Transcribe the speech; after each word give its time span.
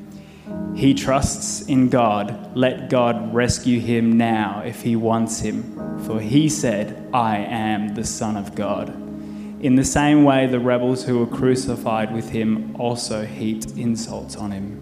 He 0.80 0.94
trusts 0.94 1.60
in 1.60 1.90
God. 1.90 2.56
Let 2.56 2.88
God 2.88 3.34
rescue 3.34 3.78
him 3.80 4.16
now 4.16 4.62
if 4.64 4.80
he 4.80 4.96
wants 4.96 5.40
him. 5.40 6.00
For 6.06 6.20
he 6.20 6.48
said, 6.48 7.06
I 7.12 7.36
am 7.36 7.94
the 7.94 8.02
Son 8.02 8.34
of 8.34 8.54
God. 8.54 8.88
In 9.62 9.74
the 9.74 9.84
same 9.84 10.24
way, 10.24 10.46
the 10.46 10.58
rebels 10.58 11.04
who 11.04 11.18
were 11.18 11.26
crucified 11.26 12.14
with 12.14 12.30
him 12.30 12.74
also 12.80 13.26
heaped 13.26 13.72
insults 13.72 14.36
on 14.36 14.52
him. 14.52 14.80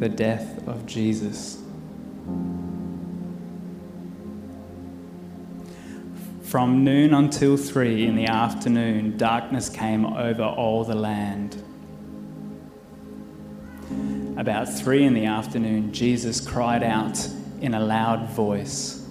The 0.00 0.08
death 0.08 0.66
of 0.66 0.84
Jesus. 0.86 1.62
From 6.46 6.84
noon 6.84 7.12
until 7.12 7.56
three 7.56 8.06
in 8.06 8.14
the 8.14 8.26
afternoon, 8.26 9.16
darkness 9.16 9.68
came 9.68 10.06
over 10.06 10.44
all 10.44 10.84
the 10.84 10.94
land. 10.94 11.60
About 14.36 14.68
three 14.68 15.02
in 15.02 15.14
the 15.14 15.24
afternoon, 15.24 15.92
Jesus 15.92 16.40
cried 16.40 16.84
out 16.84 17.28
in 17.60 17.74
a 17.74 17.80
loud 17.80 18.30
voice 18.30 19.02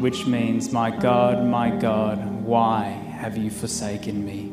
Which 0.00 0.26
means, 0.26 0.72
My 0.72 0.90
God, 0.90 1.46
my 1.46 1.70
God, 1.70 2.42
why 2.42 2.88
have 2.88 3.38
you 3.38 3.50
forsaken 3.50 4.26
me? 4.26 4.52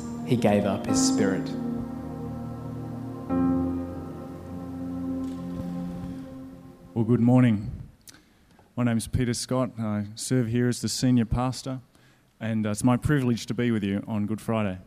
he 0.25 0.35
gave 0.35 0.65
up 0.65 0.85
his 0.85 1.05
spirit. 1.05 1.47
Well, 6.93 7.05
good 7.05 7.19
morning. 7.19 7.71
My 8.75 8.83
name 8.83 8.97
is 8.97 9.07
Peter 9.07 9.33
Scott. 9.33 9.71
I 9.79 10.05
serve 10.15 10.47
here 10.47 10.67
as 10.67 10.81
the 10.81 10.89
senior 10.89 11.25
pastor, 11.25 11.81
and 12.39 12.65
uh, 12.65 12.71
it's 12.71 12.83
my 12.83 12.97
privilege 12.97 13.45
to 13.47 13.53
be 13.53 13.71
with 13.71 13.83
you 13.83 14.03
on 14.07 14.25
Good 14.25 14.41
Friday. 14.41 14.77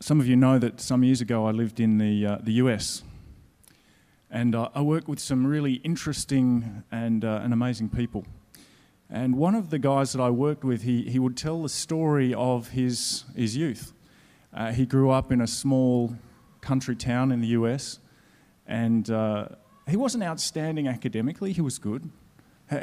Some 0.00 0.20
of 0.20 0.26
you 0.26 0.36
know 0.36 0.58
that 0.58 0.80
some 0.80 1.04
years 1.04 1.20
ago 1.20 1.46
I 1.46 1.50
lived 1.50 1.80
in 1.80 1.98
the, 1.98 2.26
uh, 2.26 2.38
the 2.42 2.52
US, 2.52 3.02
and 4.30 4.54
uh, 4.54 4.68
I 4.74 4.82
work 4.82 5.08
with 5.08 5.20
some 5.20 5.46
really 5.46 5.74
interesting 5.84 6.84
and, 6.90 7.24
uh, 7.24 7.40
and 7.42 7.52
amazing 7.52 7.90
people. 7.90 8.24
And 9.10 9.36
one 9.36 9.54
of 9.54 9.70
the 9.70 9.78
guys 9.78 10.12
that 10.12 10.20
I 10.20 10.28
worked 10.28 10.64
with, 10.64 10.82
he, 10.82 11.02
he 11.02 11.18
would 11.18 11.36
tell 11.36 11.62
the 11.62 11.68
story 11.68 12.34
of 12.34 12.68
his, 12.68 13.24
his 13.34 13.56
youth. 13.56 13.92
Uh, 14.52 14.72
he 14.72 14.84
grew 14.84 15.10
up 15.10 15.32
in 15.32 15.40
a 15.40 15.46
small 15.46 16.14
country 16.60 16.94
town 16.94 17.32
in 17.32 17.40
the 17.40 17.48
US, 17.48 18.00
and 18.66 19.08
uh, 19.10 19.48
he 19.88 19.96
wasn't 19.96 20.24
outstanding 20.24 20.88
academically, 20.88 21.52
he 21.52 21.60
was 21.60 21.78
good. 21.78 22.10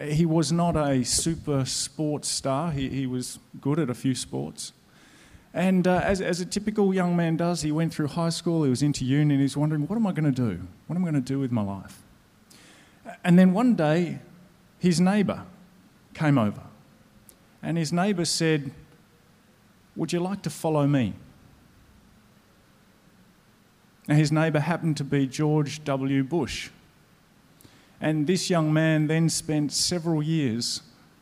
He 0.03 0.25
was 0.25 0.51
not 0.51 0.75
a 0.75 1.03
super 1.03 1.63
sports 1.65 2.27
star, 2.27 2.71
he, 2.71 2.89
he 2.89 3.05
was 3.05 3.37
good 3.61 3.77
at 3.77 3.89
a 3.89 3.93
few 3.93 4.15
sports. 4.15 4.73
And 5.53 5.87
uh, 5.87 6.01
as, 6.03 6.21
as 6.21 6.41
a 6.41 6.45
typical 6.45 6.93
young 6.93 7.15
man 7.15 7.37
does, 7.37 7.61
he 7.61 7.71
went 7.71 7.93
through 7.93 8.07
high 8.07 8.29
school, 8.29 8.63
he 8.63 8.69
was 8.69 8.81
into 8.81 9.05
uni, 9.05 9.35
and 9.35 9.41
he's 9.41 9.55
wondering, 9.55 9.87
what 9.87 9.95
am 9.95 10.07
I 10.07 10.11
going 10.11 10.25
to 10.25 10.31
do? 10.31 10.67
What 10.87 10.95
am 10.95 11.03
I 11.03 11.11
going 11.11 11.21
to 11.23 11.27
do 11.33 11.39
with 11.39 11.51
my 11.51 11.61
life? 11.61 12.01
And 13.23 13.37
then 13.37 13.53
one 13.53 13.75
day, 13.75 14.19
his 14.79 14.99
neighbour 14.99 15.45
came 16.15 16.39
over, 16.39 16.61
and 17.61 17.77
his 17.77 17.93
neighbour 17.93 18.25
said, 18.25 18.71
Would 19.95 20.11
you 20.11 20.19
like 20.19 20.41
to 20.41 20.49
follow 20.49 20.87
me? 20.87 21.13
Now, 24.07 24.15
his 24.15 24.31
neighbour 24.31 24.59
happened 24.59 24.97
to 24.97 25.03
be 25.03 25.27
George 25.27 25.83
W. 25.83 26.23
Bush. 26.23 26.69
And 28.01 28.27
this 28.27 28.49
young 28.49 28.71
man 28.71 29.07
then 29.07 29.29
spent 29.29 29.71
several 29.71 30.21
years 30.21 30.81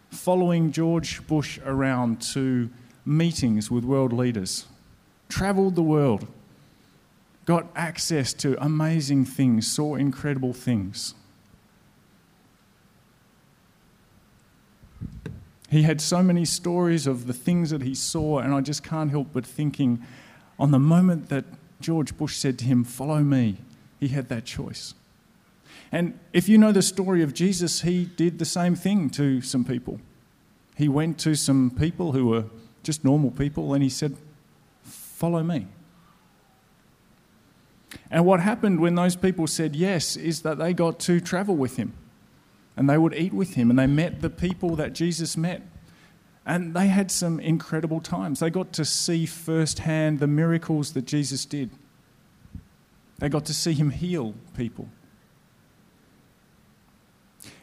following 0.10 0.72
George 0.72 1.25
Bush 1.28 1.60
around 1.66 2.22
to 2.34 2.69
meetings 3.06 3.69
with 3.72 3.84
world 3.84 4.13
leaders, 4.13 4.66
travelled 5.30 5.75
the 5.75 5.84
world, 5.84 6.28
got 7.45 7.68
access 7.75 8.34
to 8.34 8.62
amazing 8.63 9.25
things, 9.25 9.69
saw 9.72 9.95
incredible 9.95 10.54
things. 10.54 11.16
He 15.74 15.81
had 15.81 16.00
so 16.02 16.22
many 16.22 16.46
stories 16.46 17.08
of 17.08 17.25
the 17.25 17.34
things 17.34 17.72
that 17.72 17.81
he 17.81 17.96
saw, 17.96 18.38
and 18.38 18.54
I 18.54 18.62
just 18.62 18.84
can't 18.84 19.10
help 19.10 19.30
but 19.34 19.44
thinking, 19.44 20.06
on 20.60 20.70
the 20.70 20.78
moment 20.78 21.30
that 21.30 21.46
George 21.81 22.16
Bush 22.16 22.38
said 22.38 22.60
to 22.60 22.66
him, 22.66 22.84
Follow 22.84 23.22
me, 23.22 23.58
he 24.00 24.10
had 24.10 24.30
that 24.30 24.46
choice. 24.46 24.94
And 25.92 26.20
if 26.31 26.48
you 26.48 26.60
know 26.60 26.72
the 26.72 26.84
story 26.84 27.24
of 27.24 27.34
Jesus, 27.34 27.81
he 27.81 28.06
did 28.06 28.38
the 28.38 28.46
same 28.46 28.75
thing 28.75 29.10
to 29.12 29.42
some 29.42 29.66
people. 29.66 30.00
He 30.78 30.88
went 30.88 31.18
to 31.22 31.34
some 31.34 31.72
people 31.72 32.12
who 32.12 32.28
were 32.28 32.46
just 32.84 33.04
normal 33.04 33.31
people 33.31 33.74
and 33.74 33.81
he 33.81 33.90
said, 33.90 34.16
Follow 34.84 35.42
me. 35.42 35.66
And 38.12 38.28
what 38.28 38.42
happened 38.42 38.80
when 38.80 38.94
those 38.94 39.16
people 39.16 39.48
said 39.48 39.76
yes 39.76 40.18
is 40.18 40.44
that 40.44 40.60
they 40.60 40.72
got 40.72 41.00
to 41.00 41.19
travel 41.19 41.56
with 41.56 41.78
him 41.78 41.94
and 42.75 42.90
they 42.90 42.98
would 42.98 43.14
eat 43.14 43.34
with 43.34 43.56
him 43.56 43.70
and 43.70 43.78
they 43.78 43.88
met 43.88 44.22
the 44.22 44.30
people 44.30 44.75
that 44.75 44.94
Jesus 44.94 45.38
met. 45.38 45.62
And 46.46 46.74
they 46.74 46.88
had 46.88 47.10
some 47.10 47.40
incredible 47.40 48.02
times. 48.02 48.40
They 48.40 48.50
got 48.50 48.74
to 48.74 48.84
see 48.84 49.25
firsthand 49.25 50.20
the 50.20 50.28
miracles 50.28 50.94
that 50.94 51.06
Jesus 51.06 51.46
did. 51.46 51.70
They 53.20 53.30
got 53.30 53.46
to 53.46 53.54
see 53.54 53.74
him 53.74 53.92
heal 53.92 54.36
people. 54.58 54.90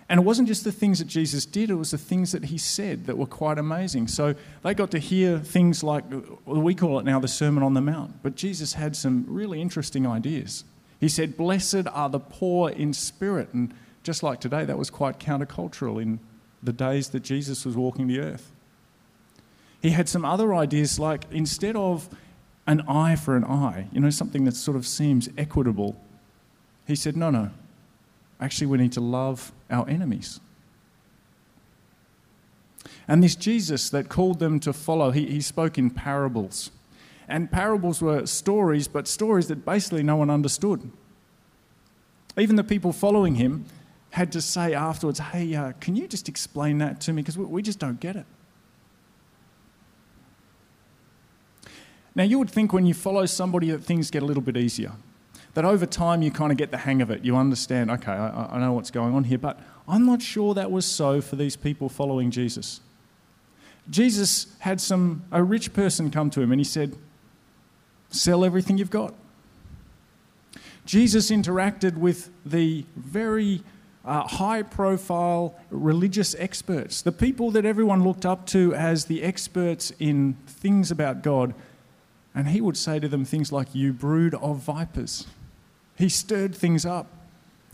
And 0.08 0.18
it 0.18 0.24
wasn't 0.24 0.48
just 0.48 0.64
the 0.64 0.72
things 0.72 0.98
that 0.98 1.06
Jesus 1.06 1.46
did, 1.46 1.70
it 1.70 1.74
was 1.74 1.92
the 1.92 1.98
things 1.98 2.32
that 2.32 2.46
he 2.46 2.58
said 2.58 3.06
that 3.06 3.16
were 3.16 3.26
quite 3.26 3.58
amazing. 3.58 4.08
So 4.08 4.34
they 4.64 4.74
got 4.74 4.90
to 4.90 4.98
hear 4.98 5.38
things 5.38 5.84
like, 5.84 6.04
we 6.46 6.74
call 6.74 6.98
it 6.98 7.04
now 7.04 7.20
the 7.20 7.28
Sermon 7.28 7.62
on 7.62 7.74
the 7.74 7.80
Mount. 7.80 8.20
But 8.22 8.34
Jesus 8.34 8.72
had 8.72 8.96
some 8.96 9.24
really 9.28 9.60
interesting 9.60 10.08
ideas. 10.08 10.64
He 10.98 11.08
said, 11.08 11.36
Blessed 11.36 11.86
are 11.92 12.08
the 12.08 12.18
poor 12.18 12.70
in 12.70 12.92
spirit. 12.92 13.54
And 13.54 13.72
just 14.02 14.22
like 14.22 14.40
today, 14.40 14.64
that 14.64 14.78
was 14.78 14.90
quite 14.90 15.18
countercultural 15.18 16.00
in 16.00 16.20
the 16.62 16.72
days 16.72 17.08
that 17.10 17.20
Jesus 17.20 17.64
was 17.64 17.76
walking 17.76 18.06
the 18.06 18.20
earth. 18.20 18.52
He 19.82 19.90
had 19.90 20.08
some 20.08 20.24
other 20.24 20.54
ideas 20.54 20.98
like 20.98 21.24
instead 21.30 21.76
of 21.76 22.08
an 22.66 22.82
eye 22.82 23.16
for 23.16 23.36
an 23.36 23.44
eye, 23.44 23.88
you 23.92 24.00
know, 24.00 24.10
something 24.10 24.44
that 24.44 24.54
sort 24.54 24.76
of 24.76 24.86
seems 24.86 25.28
equitable, 25.36 26.00
he 26.86 26.94
said, 26.94 27.16
No, 27.16 27.30
no. 27.30 27.50
Actually, 28.40 28.68
we 28.68 28.78
need 28.78 28.92
to 28.92 29.00
love 29.00 29.52
our 29.70 29.88
enemies. 29.88 30.40
And 33.06 33.22
this 33.22 33.36
Jesus 33.36 33.90
that 33.90 34.08
called 34.08 34.38
them 34.38 34.60
to 34.60 34.72
follow, 34.72 35.10
he, 35.10 35.26
he 35.26 35.40
spoke 35.40 35.76
in 35.78 35.90
parables. 35.90 36.70
And 37.28 37.50
parables 37.50 38.00
were 38.00 38.26
stories, 38.26 38.88
but 38.88 39.06
stories 39.06 39.48
that 39.48 39.64
basically 39.64 40.02
no 40.02 40.16
one 40.16 40.30
understood. 40.30 40.90
Even 42.38 42.56
the 42.56 42.64
people 42.64 42.92
following 42.92 43.34
him 43.34 43.66
had 44.10 44.32
to 44.32 44.40
say 44.40 44.74
afterwards, 44.74 45.18
Hey, 45.18 45.54
uh, 45.54 45.72
can 45.80 45.96
you 45.96 46.08
just 46.08 46.28
explain 46.28 46.78
that 46.78 47.00
to 47.02 47.12
me? 47.12 47.22
Because 47.22 47.38
we, 47.38 47.44
we 47.44 47.62
just 47.62 47.78
don't 47.78 48.00
get 48.00 48.16
it. 48.16 48.26
Now, 52.14 52.24
you 52.24 52.38
would 52.38 52.50
think 52.50 52.72
when 52.72 52.86
you 52.86 52.94
follow 52.94 53.24
somebody 53.26 53.70
that 53.70 53.84
things 53.84 54.10
get 54.10 54.22
a 54.22 54.26
little 54.26 54.42
bit 54.42 54.56
easier 54.56 54.92
that 55.54 55.64
over 55.64 55.86
time 55.86 56.22
you 56.22 56.30
kind 56.30 56.52
of 56.52 56.58
get 56.58 56.70
the 56.70 56.78
hang 56.78 57.02
of 57.02 57.10
it. 57.10 57.24
You 57.24 57.36
understand, 57.36 57.90
okay, 57.90 58.12
I, 58.12 58.56
I 58.56 58.58
know 58.58 58.72
what's 58.72 58.90
going 58.90 59.14
on 59.14 59.24
here, 59.24 59.38
but 59.38 59.58
I'm 59.88 60.06
not 60.06 60.22
sure 60.22 60.54
that 60.54 60.70
was 60.70 60.86
so 60.86 61.20
for 61.20 61.36
these 61.36 61.56
people 61.56 61.88
following 61.88 62.30
Jesus. 62.30 62.80
Jesus 63.88 64.46
had 64.60 64.80
some 64.80 65.24
a 65.32 65.42
rich 65.42 65.72
person 65.72 66.10
come 66.10 66.30
to 66.30 66.40
him 66.40 66.52
and 66.52 66.60
he 66.60 66.64
said, 66.64 66.96
"Sell 68.10 68.44
everything 68.44 68.78
you've 68.78 68.90
got." 68.90 69.14
Jesus 70.84 71.30
interacted 71.30 71.96
with 71.96 72.30
the 72.44 72.84
very 72.94 73.62
uh, 74.04 74.26
high 74.26 74.62
profile 74.62 75.54
religious 75.70 76.34
experts, 76.38 77.02
the 77.02 77.12
people 77.12 77.50
that 77.50 77.64
everyone 77.64 78.02
looked 78.02 78.24
up 78.24 78.46
to 78.46 78.74
as 78.74 79.06
the 79.06 79.22
experts 79.22 79.92
in 79.98 80.34
things 80.46 80.90
about 80.90 81.22
God. 81.22 81.54
And 82.34 82.48
he 82.48 82.60
would 82.60 82.76
say 82.76 82.98
to 82.98 83.08
them 83.08 83.24
things 83.24 83.52
like, 83.52 83.74
You 83.74 83.92
brood 83.92 84.34
of 84.34 84.58
vipers. 84.58 85.26
He 85.96 86.08
stirred 86.08 86.54
things 86.54 86.86
up. 86.86 87.08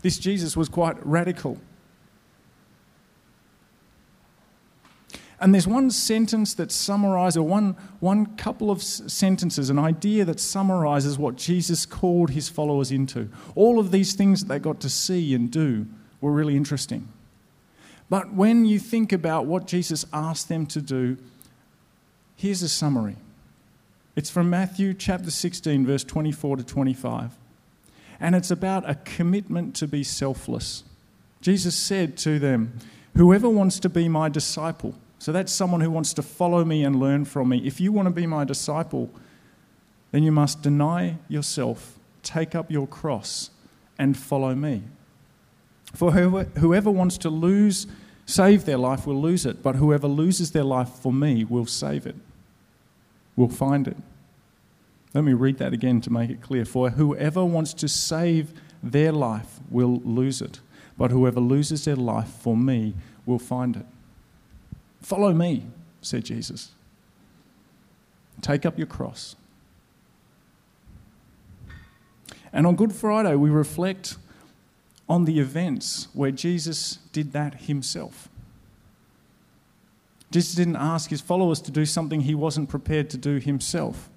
This 0.01 0.17
Jesus 0.17 0.57
was 0.57 0.67
quite 0.67 0.97
radical. 1.05 1.59
And 5.39 5.53
there's 5.53 5.67
one 5.67 5.91
sentence 5.91 6.55
that 6.55 6.71
summarizes, 6.71 7.37
or 7.37 7.47
one, 7.47 7.75
one 7.99 8.25
couple 8.37 8.71
of 8.71 8.81
sentences, 8.81 9.69
an 9.69 9.77
idea 9.77 10.25
that 10.25 10.39
summarizes 10.39 11.19
what 11.19 11.35
Jesus 11.35 11.85
called 11.85 12.31
his 12.31 12.49
followers 12.49 12.91
into. 12.91 13.29
All 13.53 13.77
of 13.77 13.91
these 13.91 14.15
things 14.15 14.41
that 14.41 14.47
they 14.47 14.57
got 14.57 14.79
to 14.79 14.89
see 14.89 15.35
and 15.35 15.51
do 15.51 15.85
were 16.21 16.31
really 16.31 16.55
interesting. 16.55 17.07
But 18.09 18.33
when 18.33 18.65
you 18.65 18.79
think 18.79 19.11
about 19.11 19.45
what 19.45 19.67
Jesus 19.67 20.05
asked 20.13 20.49
them 20.49 20.65
to 20.67 20.81
do, 20.81 21.17
here's 22.35 22.61
a 22.61 22.69
summary. 22.69 23.17
It's 24.15 24.29
from 24.29 24.49
Matthew 24.49 24.93
chapter 24.93 25.29
16, 25.29 25.85
verse 25.85 26.03
24 26.03 26.57
to 26.57 26.63
25 26.63 27.31
and 28.19 28.35
it's 28.35 28.51
about 28.51 28.89
a 28.89 28.95
commitment 28.95 29.75
to 29.75 29.87
be 29.87 30.03
selfless. 30.03 30.83
Jesus 31.41 31.75
said 31.75 32.17
to 32.17 32.39
them, 32.39 32.73
Whoever 33.15 33.49
wants 33.49 33.79
to 33.79 33.89
be 33.89 34.07
my 34.07 34.29
disciple, 34.29 34.95
so 35.19 35.31
that's 35.31 35.51
someone 35.51 35.81
who 35.81 35.91
wants 35.91 36.13
to 36.13 36.21
follow 36.21 36.63
me 36.63 36.83
and 36.83 36.99
learn 36.99 37.25
from 37.25 37.49
me. 37.49 37.59
If 37.59 37.79
you 37.79 37.91
want 37.91 38.07
to 38.07 38.13
be 38.13 38.27
my 38.27 38.43
disciple, 38.43 39.09
then 40.11 40.23
you 40.23 40.31
must 40.31 40.61
deny 40.61 41.17
yourself, 41.27 41.97
take 42.21 42.53
up 42.53 42.71
your 42.71 42.87
cross, 42.87 43.49
and 43.97 44.15
follow 44.15 44.53
me. 44.53 44.83
For 45.97 46.11
whoever 46.11 46.91
wants 46.91 47.17
to 47.17 47.29
lose, 47.31 47.87
save 48.27 48.65
their 48.65 48.77
life 48.77 49.07
will 49.07 49.19
lose 49.19 49.47
it, 49.47 49.63
but 49.63 49.77
whoever 49.77 50.07
loses 50.07 50.51
their 50.51 50.63
life 50.63 50.89
for 50.89 51.11
me 51.11 51.43
will 51.43 51.65
save 51.65 52.05
it, 52.05 52.15
will 53.35 53.49
find 53.49 53.87
it. 53.87 53.97
Let 55.15 55.23
me 55.23 55.33
read 55.33 55.57
that 55.57 55.73
again 55.73 55.99
to 56.01 56.13
make 56.13 56.29
it 56.29 56.39
clear. 56.39 56.65
For 56.65 56.91
whoever 56.91 57.43
wants 57.43 57.73
to 57.73 57.87
save 57.87 58.53
their 58.83 59.11
life 59.11 59.59
will 59.71 59.99
lose 60.05 60.39
it, 60.39 60.59
but 60.99 61.09
whoever 61.09 61.39
loses 61.39 61.85
their 61.85 61.95
life 61.95 62.29
for 62.29 62.55
me 62.55 62.93
will 63.25 63.39
find 63.39 63.75
it. 63.77 63.85
Follow 65.01 65.33
me, 65.33 65.65
said 66.01 66.25
Jesus. 66.25 66.73
Take 68.41 68.67
up 68.67 68.77
your 68.77 68.85
cross. 68.85 69.35
And 72.53 72.67
on 72.67 72.75
Good 72.75 72.93
Friday, 72.93 73.33
we 73.33 73.49
reflect 73.49 74.17
on 75.09 75.25
the 75.25 75.39
events 75.39 76.07
where 76.13 76.31
Jesus 76.31 76.99
did 77.11 77.31
that 77.33 77.61
himself. 77.61 78.29
Jesus 80.31 80.55
didn't 80.55 80.75
ask 80.75 81.09
his 81.09 81.21
followers 81.21 81.61
to 81.61 81.71
do 81.71 81.85
something 81.85 82.21
he 82.21 82.35
wasn't 82.35 82.69
prepared 82.69 83.09
to 83.11 83.17
do 83.17 83.37
himself. 83.37 84.09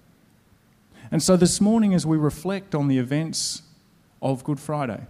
And 1.13 1.23
so 1.23 1.37
this 1.37 1.61
morning, 1.61 1.95
as 1.95 2.07
we 2.07 2.17
reflect 2.17 2.75
on 2.75 2.89
the 2.89 2.99
events 2.99 3.63
of 4.21 4.45
Good 4.45 4.59
Friday, 4.59 5.07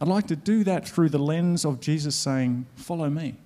I'd 0.00 0.08
like 0.08 0.26
to 0.28 0.36
do 0.36 0.64
that 0.64 0.88
through 0.88 1.10
the 1.10 1.18
lens 1.18 1.64
of 1.64 1.80
Jesus 1.80 2.16
saying, 2.16 2.66
Follow 2.74 3.08
me. 3.08 3.36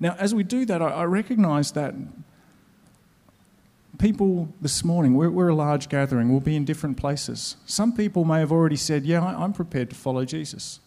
Now, 0.00 0.16
as 0.18 0.34
we 0.34 0.42
do 0.42 0.64
that, 0.66 0.82
I 0.82 1.04
recognize 1.04 1.72
that 1.72 1.94
people 3.98 4.52
this 4.60 4.84
morning, 4.84 5.14
we're, 5.14 5.30
we're, 5.30 5.48
a 5.48 5.54
large 5.54 5.88
gathering, 5.88 6.30
we'll 6.30 6.40
be 6.40 6.56
in 6.56 6.64
different 6.64 6.96
places. 6.96 7.56
Some 7.66 7.92
people 7.92 8.24
may 8.24 8.40
have 8.40 8.52
already 8.52 8.76
said, 8.76 9.04
Yeah, 9.04 9.24
I'm 9.24 9.52
prepared 9.52 9.90
to 9.90 9.96
follow 9.96 10.24
Jesus. 10.24 10.80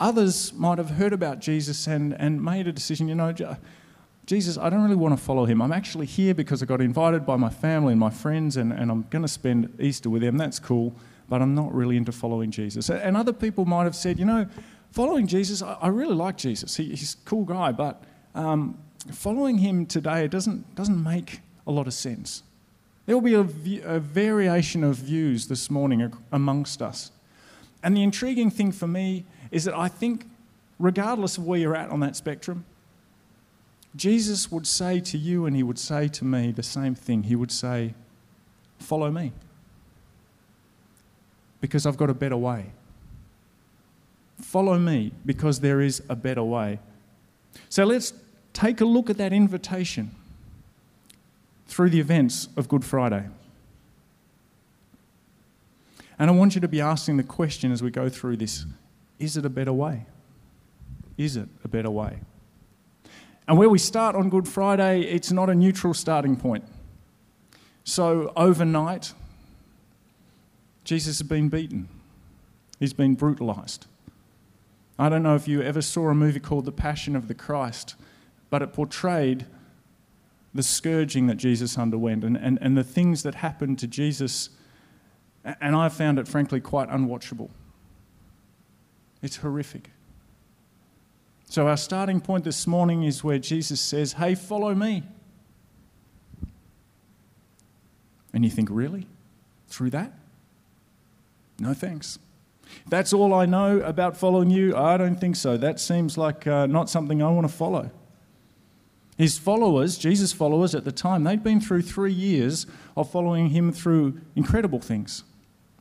Others 0.00 0.52
might 0.54 0.78
have 0.78 0.90
heard 0.90 1.12
about 1.12 1.38
Jesus 1.38 1.86
and, 1.86 2.14
and 2.20 2.44
made 2.44 2.66
a 2.66 2.72
decision, 2.72 3.08
you 3.08 3.14
know, 3.14 3.32
Jesus, 4.26 4.56
I 4.56 4.70
don't 4.70 4.82
really 4.82 4.96
want 4.96 5.16
to 5.16 5.22
follow 5.22 5.44
him. 5.44 5.60
I'm 5.60 5.72
actually 5.72 6.06
here 6.06 6.34
because 6.34 6.62
I 6.62 6.66
got 6.66 6.80
invited 6.80 7.26
by 7.26 7.36
my 7.36 7.50
family 7.50 7.92
and 7.92 8.00
my 8.00 8.10
friends, 8.10 8.56
and, 8.56 8.72
and 8.72 8.90
I'm 8.90 9.06
going 9.10 9.22
to 9.22 9.28
spend 9.28 9.76
Easter 9.78 10.08
with 10.08 10.22
them. 10.22 10.38
That's 10.38 10.58
cool, 10.58 10.94
but 11.28 11.42
I'm 11.42 11.54
not 11.54 11.74
really 11.74 11.96
into 11.96 12.10
following 12.10 12.50
Jesus. 12.50 12.88
And 12.88 13.16
other 13.16 13.34
people 13.34 13.66
might 13.66 13.84
have 13.84 13.94
said, 13.94 14.18
you 14.18 14.24
know, 14.24 14.46
following 14.92 15.26
Jesus, 15.26 15.60
I, 15.60 15.74
I 15.74 15.88
really 15.88 16.14
like 16.14 16.38
Jesus. 16.38 16.76
He, 16.76 16.88
he's 16.90 17.14
a 17.14 17.28
cool 17.28 17.44
guy, 17.44 17.72
but 17.72 18.02
um, 18.34 18.78
following 19.12 19.58
him 19.58 19.86
today 19.86 20.26
doesn't, 20.28 20.74
doesn't 20.74 21.02
make 21.02 21.40
a 21.66 21.70
lot 21.70 21.86
of 21.86 21.94
sense. 21.94 22.42
There 23.06 23.16
will 23.16 23.44
be 23.46 23.80
a, 23.80 23.96
a 23.96 24.00
variation 24.00 24.82
of 24.82 24.96
views 24.96 25.48
this 25.48 25.70
morning 25.70 26.12
amongst 26.32 26.80
us. 26.80 27.10
And 27.82 27.96
the 27.96 28.02
intriguing 28.02 28.50
thing 28.50 28.72
for 28.72 28.86
me 28.86 29.24
is 29.50 29.64
that 29.64 29.74
I 29.74 29.88
think, 29.88 30.26
regardless 30.78 31.36
of 31.36 31.46
where 31.46 31.58
you're 31.58 31.76
at 31.76 31.90
on 31.90 32.00
that 32.00 32.16
spectrum, 32.16 32.64
Jesus 33.94 34.50
would 34.50 34.66
say 34.66 35.00
to 35.00 35.18
you 35.18 35.46
and 35.46 35.54
he 35.54 35.62
would 35.62 35.78
say 35.78 36.08
to 36.08 36.24
me 36.24 36.50
the 36.50 36.62
same 36.62 36.94
thing. 36.94 37.24
He 37.24 37.36
would 37.36 37.52
say, 37.52 37.94
Follow 38.78 39.10
me. 39.10 39.32
Because 41.60 41.86
I've 41.86 41.96
got 41.96 42.10
a 42.10 42.14
better 42.14 42.36
way. 42.36 42.66
Follow 44.40 44.78
me 44.78 45.12
because 45.24 45.60
there 45.60 45.80
is 45.80 46.02
a 46.08 46.16
better 46.16 46.42
way. 46.42 46.80
So 47.68 47.84
let's 47.84 48.12
take 48.54 48.80
a 48.80 48.86
look 48.86 49.10
at 49.10 49.18
that 49.18 49.34
invitation 49.34 50.12
through 51.66 51.90
the 51.90 52.00
events 52.00 52.48
of 52.56 52.68
Good 52.68 52.84
Friday. 52.84 53.26
And 56.18 56.30
I 56.30 56.32
want 56.32 56.54
you 56.54 56.60
to 56.62 56.68
be 56.68 56.80
asking 56.80 57.18
the 57.18 57.22
question 57.22 57.72
as 57.72 57.82
we 57.82 57.90
go 57.90 58.08
through 58.08 58.38
this 58.38 58.64
is 59.18 59.36
it 59.36 59.44
a 59.44 59.50
better 59.50 59.72
way? 59.72 60.06
Is 61.16 61.36
it 61.36 61.48
a 61.62 61.68
better 61.68 61.90
way? 61.90 62.18
And 63.46 63.58
where 63.58 63.68
we 63.68 63.78
start 63.78 64.16
on 64.16 64.28
Good 64.28 64.48
Friday, 64.48 65.02
it's 65.02 65.30
not 65.30 65.50
a 65.50 65.54
neutral 65.54 65.94
starting 65.94 66.36
point. 66.36 66.64
So, 67.84 68.32
overnight, 68.36 69.12
Jesus 70.84 71.18
has 71.18 71.28
been 71.28 71.48
beaten, 71.48 71.88
he's 72.80 72.92
been 72.92 73.14
brutalized. 73.14 73.86
I 74.98 75.08
don't 75.08 75.22
know 75.22 75.34
if 75.34 75.48
you 75.48 75.60
ever 75.60 75.82
saw 75.82 76.08
a 76.08 76.14
movie 76.14 76.40
called 76.40 76.64
The 76.64 76.72
Passion 76.72 77.16
of 77.16 77.26
the 77.26 77.34
Christ, 77.34 77.96
but 78.54 78.62
it 78.62 78.72
portrayed 78.72 79.46
the 80.54 80.62
scourging 80.62 81.26
that 81.26 81.34
Jesus 81.34 81.76
underwent 81.76 82.22
and, 82.22 82.36
and, 82.36 82.56
and 82.62 82.78
the 82.78 82.84
things 82.84 83.24
that 83.24 83.34
happened 83.34 83.80
to 83.80 83.88
Jesus. 83.88 84.50
And 85.60 85.74
I 85.74 85.88
found 85.88 86.20
it, 86.20 86.28
frankly, 86.28 86.60
quite 86.60 86.88
unwatchable. 86.88 87.50
It's 89.22 89.38
horrific. 89.38 89.90
So, 91.50 91.66
our 91.66 91.76
starting 91.76 92.20
point 92.20 92.44
this 92.44 92.64
morning 92.64 93.02
is 93.02 93.24
where 93.24 93.40
Jesus 93.40 93.80
says, 93.80 94.12
Hey, 94.12 94.36
follow 94.36 94.72
me. 94.72 95.02
And 98.32 98.44
you 98.44 98.52
think, 98.52 98.68
Really? 98.70 99.08
Through 99.66 99.90
that? 99.90 100.12
No 101.58 101.74
thanks. 101.74 102.20
That's 102.88 103.12
all 103.12 103.34
I 103.34 103.46
know 103.46 103.80
about 103.80 104.16
following 104.16 104.50
you? 104.50 104.76
I 104.76 104.96
don't 104.96 105.16
think 105.16 105.34
so. 105.34 105.56
That 105.56 105.80
seems 105.80 106.16
like 106.16 106.46
uh, 106.46 106.66
not 106.66 106.88
something 106.88 107.20
I 107.20 107.30
want 107.30 107.48
to 107.48 107.52
follow. 107.52 107.90
His 109.16 109.38
followers, 109.38 109.96
Jesus' 109.96 110.32
followers 110.32 110.74
at 110.74 110.84
the 110.84 110.92
time, 110.92 111.22
they'd 111.24 111.42
been 111.42 111.60
through 111.60 111.82
three 111.82 112.12
years 112.12 112.66
of 112.96 113.10
following 113.10 113.50
him 113.50 113.72
through 113.72 114.20
incredible 114.34 114.80
things. 114.80 115.22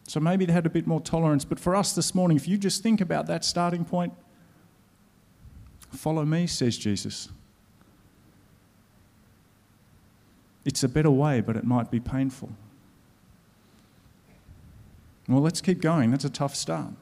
So 0.08 0.20
maybe 0.20 0.46
they 0.46 0.54
had 0.54 0.66
a 0.66 0.70
bit 0.70 0.86
more 0.86 1.02
tolerance. 1.02 1.46
But 1.46 1.60
for 1.60 1.76
us 1.76 1.94
this 1.94 2.14
morning, 2.14 2.38
if 2.38 2.48
you 2.48 2.58
just 2.58 2.84
think 2.84 3.02
about 3.02 3.26
that 3.28 3.44
starting 3.44 3.86
point, 3.86 4.14
follow 5.92 6.26
me, 6.26 6.46
says 6.46 6.78
Jesus. 6.78 7.30
It's 10.66 10.84
a 10.84 10.90
better 10.90 11.12
way, 11.12 11.42
but 11.42 11.56
it 11.56 11.64
might 11.64 11.90
be 11.90 12.00
painful. 12.00 12.50
Well, 15.28 15.42
let's 15.42 15.62
keep 15.62 15.82
going. 15.82 16.12
That's 16.12 16.26
a 16.26 16.30
tough 16.30 16.56
start. 16.56 16.94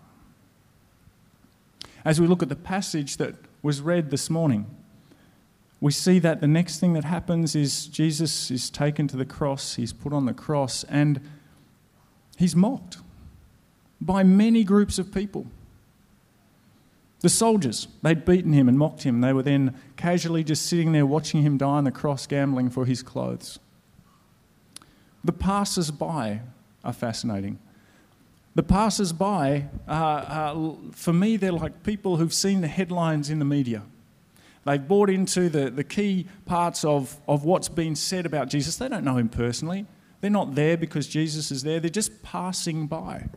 As 2.05 2.21
we 2.21 2.27
look 2.27 2.41
at 2.41 2.49
the 2.49 2.55
passage 2.55 3.17
that 3.17 3.35
was 3.61 3.81
read 3.81 4.09
this 4.09 4.29
morning, 4.29 4.65
we 5.81 5.91
see 5.91 6.19
that 6.19 6.39
the 6.39 6.47
next 6.47 6.79
thing 6.79 6.93
that 6.93 7.03
happens 7.03 7.55
is 7.55 7.87
Jesus 7.87 8.49
is 8.51 8.69
taken 8.69 9.07
to 9.09 9.17
the 9.17 9.25
cross, 9.25 9.75
he's 9.75 9.91
put 9.91 10.13
on 10.13 10.25
the 10.25 10.33
cross, 10.33 10.85
and 10.85 11.19
he's 12.37 12.55
mocked 12.55 12.97
by 13.99 14.23
many 14.23 14.63
groups 14.63 14.99
of 14.99 15.11
people. 15.11 15.47
The 17.21 17.29
soldiers, 17.29 17.87
they'd 18.01 18.23
beaten 18.23 18.53
him 18.53 18.69
and 18.69 18.77
mocked 18.77 19.03
him. 19.03 19.21
They 19.21 19.33
were 19.33 19.43
then 19.43 19.75
casually 19.95 20.43
just 20.43 20.65
sitting 20.65 20.91
there 20.91 21.05
watching 21.05 21.41
him 21.41 21.57
die 21.57 21.67
on 21.67 21.83
the 21.83 21.91
cross, 21.91 22.25
gambling 22.25 22.69
for 22.69 22.85
his 22.85 23.03
clothes. 23.03 23.59
The 25.23 25.33
passers 25.33 25.91
by 25.91 26.41
are 26.83 26.93
fascinating. 26.93 27.59
The 28.55 28.63
passers 28.63 29.13
by, 29.13 29.65
for 29.87 31.13
me, 31.13 31.37
they're 31.37 31.51
like 31.51 31.83
people 31.83 32.17
who've 32.17 32.33
seen 32.33 32.61
the 32.61 32.67
headlines 32.67 33.29
in 33.29 33.39
the 33.39 33.45
media. 33.45 33.83
They've 34.63 34.85
bought 34.85 35.09
into 35.09 35.49
the, 35.49 35.69
the 35.69 35.83
key 35.83 36.27
parts 36.45 36.85
of, 36.85 37.17
of 37.27 37.43
what's 37.43 37.69
been 37.69 37.95
said 37.95 38.25
about 38.25 38.49
Jesus. 38.49 38.75
They 38.75 38.87
don't 38.87 39.03
know 39.03 39.17
him 39.17 39.29
personally. 39.29 39.85
They're 40.19 40.29
not 40.29 40.53
there 40.53 40.77
because 40.77 41.07
Jesus 41.07 41.51
is 41.51 41.63
there, 41.63 41.79
they're 41.79 41.89
just 41.89 42.21
passing 42.21 42.87
by. 42.87 43.27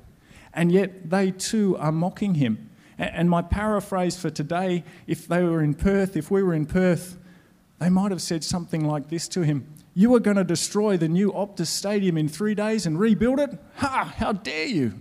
And 0.53 0.71
yet 0.71 1.11
they 1.11 1.31
too 1.31 1.77
are 1.79 1.93
mocking 1.93 2.35
him. 2.35 2.71
And 2.99 3.29
my 3.29 3.43
paraphrase 3.43 4.17
for 4.17 4.31
today, 4.31 4.85
if 5.07 5.27
they 5.27 5.43
were 5.43 5.63
in 5.63 5.75
Perth, 5.75 6.17
if 6.17 6.31
we 6.31 6.43
were 6.43 6.55
in 6.55 6.67
Perth, 6.67 7.19
they 7.81 7.89
might 7.89 8.13
have 8.13 8.23
said 8.23 8.45
something 8.45 8.87
like 8.87 9.09
this 9.09 9.27
to 9.29 9.43
him 9.43 9.67
You 9.95 10.15
are 10.15 10.21
going 10.21 10.37
to 10.37 10.45
destroy 10.45 10.97
the 10.97 11.09
new 11.09 11.33
Optus 11.33 11.67
Stadium 11.67 12.17
in 12.17 12.29
three 12.29 12.55
days 12.55 12.87
and 12.87 13.01
rebuild 13.01 13.41
it? 13.41 13.59
Ha! 13.77 14.15
How 14.17 14.33
dare 14.33 14.67
you! 14.67 15.01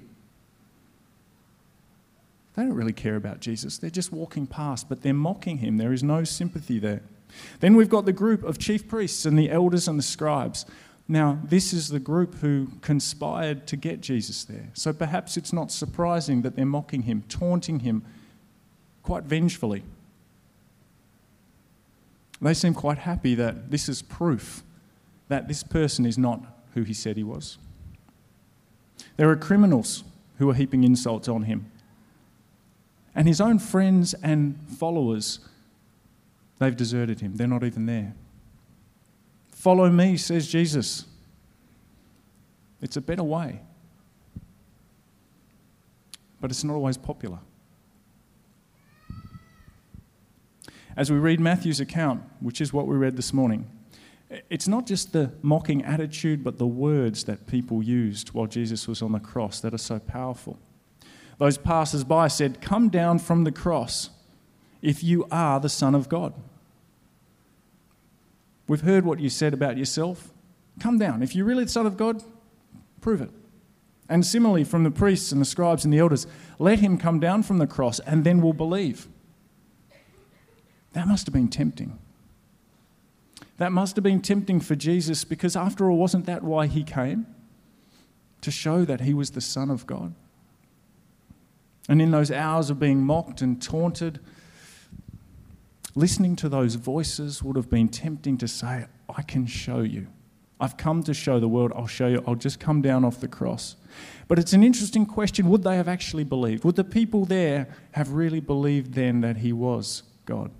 They 2.55 2.63
don't 2.63 2.73
really 2.73 2.93
care 2.93 3.15
about 3.15 3.39
Jesus. 3.39 3.77
They're 3.77 3.89
just 3.89 4.11
walking 4.11 4.45
past, 4.45 4.87
but 4.87 5.01
they're 5.01 5.13
mocking 5.13 5.57
him. 5.57 5.77
There 5.77 5.93
is 5.93 6.03
no 6.03 6.23
sympathy 6.23 6.79
there. 6.79 7.01
Then 7.59 7.75
we've 7.75 7.89
got 7.89 8.05
the 8.05 8.13
group 8.13 8.43
of 8.43 8.59
chief 8.59 8.87
priests 8.87 9.25
and 9.25 9.37
the 9.37 9.49
elders 9.49 9.87
and 9.87 9.97
the 9.97 10.03
scribes. 10.03 10.65
Now, 11.07 11.39
this 11.43 11.73
is 11.73 11.89
the 11.89 11.99
group 11.99 12.35
who 12.35 12.67
conspired 12.81 13.65
to 13.67 13.75
get 13.75 14.01
Jesus 14.01 14.43
there. 14.45 14.69
So 14.73 14.93
perhaps 14.93 15.35
it's 15.35 15.51
not 15.51 15.71
surprising 15.71 16.43
that 16.43 16.55
they're 16.55 16.65
mocking 16.65 17.03
him, 17.03 17.23
taunting 17.27 17.79
him 17.79 18.03
quite 19.01 19.23
vengefully. 19.23 19.83
They 22.41 22.53
seem 22.53 22.73
quite 22.73 22.99
happy 22.99 23.35
that 23.35 23.71
this 23.71 23.89
is 23.89 24.01
proof 24.01 24.63
that 25.29 25.47
this 25.47 25.63
person 25.63 26.05
is 26.05 26.17
not 26.17 26.41
who 26.73 26.83
he 26.83 26.93
said 26.93 27.17
he 27.17 27.23
was. 27.23 27.57
There 29.17 29.29
are 29.29 29.35
criminals 29.35 30.03
who 30.37 30.49
are 30.49 30.53
heaping 30.53 30.83
insults 30.83 31.27
on 31.27 31.43
him. 31.43 31.71
And 33.15 33.27
his 33.27 33.39
own 33.39 33.59
friends 33.59 34.13
and 34.15 34.59
followers, 34.77 35.39
they've 36.59 36.75
deserted 36.75 37.19
him. 37.19 37.35
They're 37.35 37.47
not 37.47 37.63
even 37.63 37.85
there. 37.85 38.15
Follow 39.51 39.89
me, 39.89 40.17
says 40.17 40.47
Jesus. 40.47 41.05
It's 42.81 42.97
a 42.97 43.01
better 43.01 43.23
way. 43.23 43.61
But 46.41 46.51
it's 46.51 46.63
not 46.63 46.73
always 46.73 46.97
popular. 46.97 47.39
As 50.95 51.11
we 51.11 51.17
read 51.17 51.39
Matthew's 51.39 51.79
account, 51.79 52.21
which 52.39 52.61
is 52.61 52.73
what 52.73 52.87
we 52.87 52.95
read 52.95 53.15
this 53.15 53.33
morning, 53.33 53.67
it's 54.49 54.67
not 54.67 54.85
just 54.85 55.13
the 55.13 55.31
mocking 55.41 55.83
attitude, 55.83 56.43
but 56.43 56.57
the 56.57 56.67
words 56.67 57.23
that 57.25 57.47
people 57.47 57.81
used 57.81 58.29
while 58.29 58.47
Jesus 58.47 58.87
was 58.87 59.01
on 59.01 59.11
the 59.11 59.19
cross 59.19 59.59
that 59.61 59.73
are 59.73 59.79
so 59.79 59.99
powerful. 59.99 60.59
Those 61.37 61.57
passers 61.57 62.03
by 62.03 62.27
said, 62.27 62.61
Come 62.61 62.89
down 62.89 63.19
from 63.19 63.43
the 63.43 63.51
cross 63.51 64.09
if 64.81 65.03
you 65.03 65.25
are 65.31 65.59
the 65.59 65.69
Son 65.69 65.95
of 65.95 66.09
God. 66.09 66.33
We've 68.67 68.81
heard 68.81 69.05
what 69.05 69.19
you 69.19 69.29
said 69.29 69.53
about 69.53 69.77
yourself. 69.77 70.31
Come 70.79 70.97
down. 70.97 71.21
If 71.21 71.35
you're 71.35 71.45
really 71.45 71.65
the 71.65 71.69
Son 71.69 71.85
of 71.85 71.97
God, 71.97 72.23
prove 73.01 73.21
it. 73.21 73.29
And 74.09 74.25
similarly, 74.25 74.63
from 74.63 74.83
the 74.83 74.91
priests 74.91 75.31
and 75.31 75.41
the 75.41 75.45
scribes 75.45 75.85
and 75.85 75.93
the 75.93 75.99
elders, 75.99 76.27
let 76.59 76.79
him 76.79 76.97
come 76.97 77.19
down 77.19 77.43
from 77.43 77.57
the 77.57 77.67
cross 77.67 77.99
and 77.99 78.23
then 78.23 78.41
we'll 78.41 78.53
believe. 78.53 79.07
That 80.93 81.07
must 81.07 81.25
have 81.25 81.33
been 81.33 81.47
tempting. 81.47 81.97
That 83.57 83.71
must 83.71 83.95
have 83.95 84.03
been 84.03 84.21
tempting 84.21 84.59
for 84.59 84.75
Jesus 84.75 85.23
because, 85.23 85.55
after 85.55 85.89
all, 85.89 85.97
wasn't 85.97 86.25
that 86.25 86.43
why 86.43 86.67
he 86.67 86.83
came? 86.83 87.27
To 88.41 88.51
show 88.51 88.83
that 88.85 89.01
he 89.01 89.13
was 89.13 89.31
the 89.31 89.41
Son 89.41 89.69
of 89.69 89.87
God. 89.87 90.13
And 91.89 92.01
in 92.01 92.11
those 92.11 92.31
hours 92.31 92.69
of 92.69 92.79
being 92.79 93.01
mocked 93.01 93.41
and 93.41 93.61
taunted, 93.61 94.19
listening 95.95 96.35
to 96.37 96.49
those 96.49 96.75
voices 96.75 97.43
would 97.43 97.55
have 97.55 97.69
been 97.69 97.89
tempting 97.89 98.37
to 98.37 98.47
say, 98.47 98.85
I 99.15 99.21
can 99.21 99.45
show 99.45 99.81
you. 99.81 100.07
I've 100.59 100.77
come 100.77 101.03
to 101.03 101.13
show 101.13 101.39
the 101.39 101.47
world, 101.47 101.73
I'll 101.75 101.87
show 101.87 102.07
you, 102.07 102.23
I'll 102.25 102.35
just 102.35 102.59
come 102.59 102.81
down 102.81 103.03
off 103.03 103.19
the 103.19 103.27
cross. 103.27 103.75
But 104.29 104.39
it's 104.39 104.53
an 104.53 104.63
interesting 104.63 105.05
question 105.05 105.49
would 105.49 105.63
they 105.63 105.75
have 105.75 105.89
actually 105.89 106.23
believed? 106.23 106.63
Would 106.63 106.75
the 106.75 106.85
people 106.85 107.25
there 107.25 107.67
have 107.91 108.11
really 108.11 108.39
believed 108.39 108.93
then 108.93 109.21
that 109.21 109.37
he 109.37 109.51
was 109.51 110.03
God? 110.25 110.51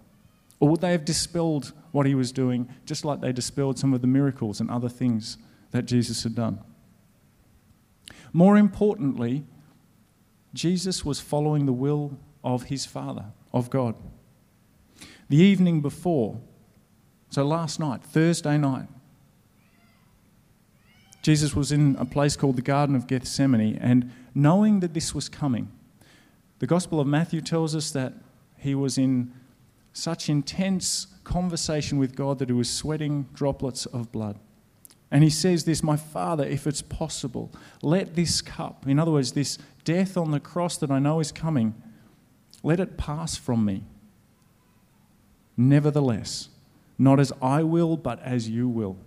Or 0.60 0.70
would 0.70 0.82
they 0.82 0.92
have 0.92 1.06
dispelled 1.06 1.72
what 1.92 2.06
he 2.06 2.15
was 2.15 2.32
doing, 2.32 2.68
just 2.86 3.06
like 3.06 3.22
they 3.22 3.32
dispelled 3.32 3.80
some 3.80 3.94
of 3.94 4.01
the 4.01 4.08
miracles 4.08 4.60
and 4.60 4.70
other 4.70 4.89
things 4.89 5.38
that 5.72 5.86
Jesus 5.86 6.24
had 6.24 6.36
done? 6.36 6.60
More 8.34 8.58
importantly, 8.58 9.46
Jesus 10.53 11.03
was 11.03 11.19
following 11.19 11.65
the 11.65 11.74
will 11.74 12.17
of 12.43 12.63
his 12.63 12.86
Father, 12.86 13.25
of 13.51 13.69
God. 13.69 13.95
The 15.29 15.38
evening 15.38 15.81
before, 15.81 16.39
so 17.29 17.43
last 17.43 17.79
night, 17.79 18.03
Thursday 18.03 18.57
night, 18.57 18.88
Jesus 21.24 21.55
was 21.55 21.72
in 21.72 21.95
a 21.98 22.05
place 22.05 22.36
called 22.36 22.57
the 22.57 22.62
Garden 22.62 22.95
of 22.95 23.07
Gethsemane, 23.07 23.77
and 23.77 24.12
knowing 24.36 24.81
that 24.81 24.93
this 24.93 25.15
was 25.15 25.29
coming, 25.29 25.72
the 26.60 26.67
Gospel 26.67 27.00
of 27.00 27.07
Matthew 27.07 27.41
tells 27.41 27.75
us 27.75 27.91
that 27.91 28.13
he 28.57 28.75
was 28.75 28.98
in 28.98 29.33
such 29.93 30.29
intense 30.29 31.07
conversation 31.24 31.98
with 31.98 32.15
God 32.15 32.39
that 32.39 32.50
he 32.50 32.53
was 32.53 32.69
sweating 32.69 33.27
droplets 33.33 33.86
of 33.88 34.12
blood. 34.12 34.38
And 35.13 35.24
he 35.24 35.29
says 35.29 35.63
this, 35.63 35.84
My 35.84 35.96
Father, 35.96 36.43
if 36.43 36.65
it's 36.65 36.82
possible, 36.82 37.51
let 37.84 38.15
this 38.15 38.41
cup, 38.41 38.88
in 38.88 38.98
other 38.98 39.12
words, 39.12 39.34
this 39.34 39.60
death 39.84 40.17
on 40.17 40.32
the 40.32 40.39
cross 40.39 40.75
that 40.77 40.89
I 40.89 40.98
know 40.98 41.20
is 41.20 41.32
coming, 41.32 41.75
let 42.63 42.79
it 42.79 42.98
pass 42.98 43.38
from 43.38 43.63
me. 43.63 43.84
Nevertheless, 45.55 46.50
not 46.98 47.20
as 47.20 47.32
I 47.43 47.62
will, 47.62 47.96
but 47.96 48.20
as 48.24 48.50
you 48.50 48.67
will. 48.67 48.98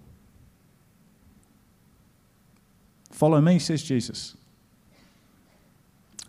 Follow 3.10 3.40
me, 3.40 3.58
says 3.58 3.82
Jesus. 3.82 4.36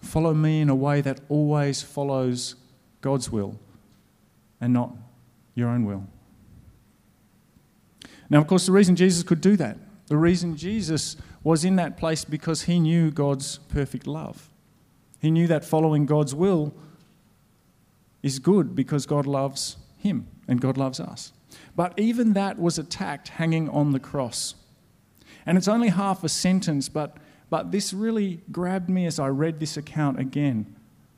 Follow 0.01 0.33
me 0.33 0.59
in 0.61 0.69
a 0.69 0.75
way 0.75 1.01
that 1.01 1.21
always 1.29 1.83
follows 1.83 2.55
God's 3.01 3.31
will 3.31 3.59
and 4.59 4.73
not 4.73 4.95
your 5.53 5.69
own 5.69 5.85
will 5.85 6.07
Now, 8.29 8.39
of 8.39 8.47
course, 8.47 8.65
the 8.65 8.71
reason 8.71 8.95
Jesus 8.95 9.23
could 9.23 9.41
do 9.41 9.55
that, 9.57 9.77
the 10.07 10.17
reason 10.17 10.55
Jesus 10.55 11.15
was 11.43 11.63
in 11.63 11.75
that 11.77 11.97
place 11.97 12.25
because 12.25 12.63
he 12.63 12.79
knew 12.79 13.11
God's 13.11 13.57
perfect 13.69 14.07
love. 14.07 14.49
He 15.19 15.31
knew 15.31 15.47
that 15.47 15.65
following 15.65 16.05
God's 16.05 16.35
will 16.35 16.73
is 18.21 18.39
good 18.39 18.75
because 18.75 19.05
God 19.05 19.25
loves 19.25 19.77
him 19.97 20.27
and 20.47 20.61
God 20.61 20.77
loves 20.77 20.99
us. 20.99 21.31
But 21.75 21.93
even 21.97 22.33
that 22.33 22.59
was 22.59 22.77
attacked 22.77 23.29
hanging 23.29 23.69
on 23.69 23.91
the 23.91 23.99
cross. 23.99 24.55
And 25.45 25.57
it's 25.57 25.67
only 25.67 25.89
half 25.89 26.23
a 26.23 26.29
sentence, 26.29 26.89
but, 26.89 27.17
but 27.49 27.71
this 27.71 27.93
really 27.93 28.41
grabbed 28.51 28.89
me 28.89 29.05
as 29.05 29.19
I 29.19 29.27
read 29.27 29.59
this 29.59 29.77
account 29.77 30.19
again, 30.19 30.75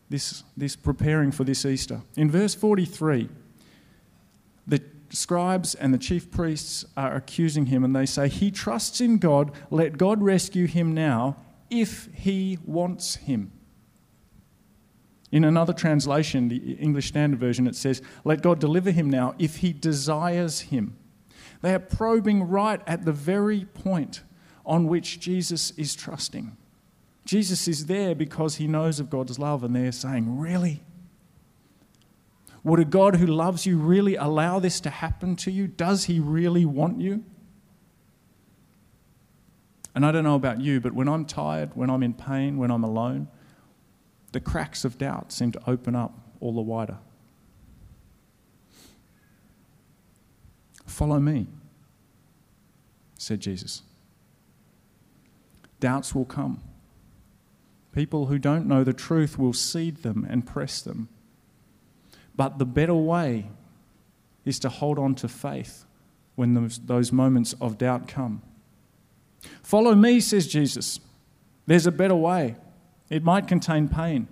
this, 0.10 0.44
this 0.56 0.75
preparing 0.75 1.32
for 1.32 1.44
this 1.44 1.66
Easter. 1.66 2.01
In 2.16 2.30
verse 2.30 2.54
43, 2.54 3.24
the 3.24 3.30
scribes 5.12 5.75
and 5.75 5.94
the 5.94 5.98
chief 5.98 6.32
priests 6.32 6.86
are 6.96 7.16
accusing 7.16 7.68
him, 7.68 7.84
and 7.84 7.96
they 7.96 8.06
say, 8.06 8.28
He 8.28 8.51
trusts 8.51 9.01
in 9.01 9.18
God, 9.18 9.51
let 9.70 9.98
God 9.98 10.22
rescue 10.22 10.68
him 10.68 10.94
now 10.94 11.38
if 11.70 12.10
he 12.13 12.58
wants 12.66 13.16
him. 13.16 13.51
In 15.32 15.44
another 15.44 15.74
translation, 15.74 16.48
the 16.48 16.74
English 16.74 17.10
Standard 17.10 17.39
Version, 17.39 17.68
it 17.68 17.75
says, 17.75 18.01
Let 18.24 18.42
God 18.42 18.60
deliver 18.60 18.92
him 18.92 19.10
now 19.10 19.36
if 19.38 19.58
he 19.58 19.74
desires 19.74 20.62
him. 20.62 20.98
They 21.62 21.74
are 21.74 21.80
probing 21.80 22.44
right 22.44 22.82
at 22.88 23.06
the 23.06 23.12
very 23.12 23.66
point 23.66 24.24
on 24.66 24.88
which 24.88 25.20
Jesus 25.20 25.72
is 25.72 25.96
trusting. 25.96 26.56
Jesus 27.25 27.68
is 27.68 27.86
there 27.86 28.16
because 28.16 28.56
he 28.56 28.68
knows 28.68 29.00
of 29.00 29.10
God's 29.10 29.38
love, 29.38 29.63
and 29.63 29.75
they're 29.75 29.92
saying, 29.92 30.39
Really? 30.39 30.82
Would 32.63 32.80
a 32.80 32.86
God 32.86 33.16
who 33.16 33.25
loves 33.25 33.66
you 33.66 33.78
really 33.78 34.16
allow 34.16 34.60
this 34.60 34.80
to 34.82 34.89
happen 34.89 35.36
to 35.38 35.51
you? 35.51 35.68
Does 35.68 36.06
he 36.06 36.20
really 36.20 36.66
want 36.66 37.00
you? 37.00 37.24
And 39.96 40.06
I 40.06 40.12
don't 40.12 40.24
know 40.24 40.36
about 40.36 40.62
you, 40.62 40.80
but 40.80 40.94
when 40.94 41.08
I'm 41.08 41.25
tired, 41.25 41.72
when 41.75 41.89
I'm 41.89 42.04
in 42.04 42.13
pain, 42.13 42.58
when 42.58 42.72
I'm 42.72 42.84
alone, 42.84 43.28
the 44.32 44.39
cracks 44.39 44.86
of 44.86 44.98
doubt 44.98 45.32
seem 45.32 45.51
to 45.54 45.62
open 45.70 45.96
up 45.96 46.18
all 46.39 46.54
the 46.54 46.62
wider. 46.62 46.98
Follow 50.86 51.20
me, 51.20 51.48
said 53.18 53.39
Jesus. 53.39 53.84
Doubts 55.80 56.13
will 56.13 56.25
come. 56.25 56.62
People 57.94 58.28
who 58.28 58.38
don't 58.38 58.68
know 58.68 58.84
the 58.84 58.94
truth 58.94 59.39
will 59.39 59.54
seed 59.54 60.04
them 60.04 60.25
and 60.30 60.46
press 60.46 60.82
them. 60.82 61.10
But 62.39 62.58
the 62.58 62.65
better 62.65 62.93
way 62.96 63.50
is 64.46 64.60
to 64.60 64.69
hold 64.69 64.98
on 64.98 65.13
to 65.15 65.27
faith 65.27 65.84
when 66.36 66.53
those, 66.53 66.79
those 66.79 67.12
moments 67.12 67.53
of 67.60 67.77
doubt 67.77 68.08
come. 68.08 68.41
Follow 69.62 69.93
me, 69.93 70.22
says 70.22 70.48
Jesus. 70.48 71.01
There's 71.65 71.86
a 71.86 71.91
better 71.91 72.15
way. 72.15 72.55
It 73.10 73.25
might 73.25 73.50
contain 73.50 73.89
pain, 73.89 74.29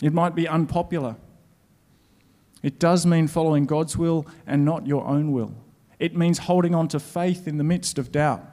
it 0.00 0.12
might 0.12 0.36
be 0.36 0.46
unpopular. 0.46 1.16
It 2.62 2.78
does 2.78 3.04
mean 3.04 3.26
following 3.26 3.66
God's 3.66 3.96
will 3.96 4.24
and 4.46 4.64
not 4.64 4.86
your 4.86 5.04
own 5.06 5.32
will. 5.32 5.52
It 5.98 6.16
means 6.16 6.38
holding 6.38 6.76
on 6.76 6.86
to 6.88 7.00
faith 7.00 7.48
in 7.48 7.58
the 7.58 7.64
midst 7.64 7.98
of 7.98 8.12
doubt. 8.12 8.44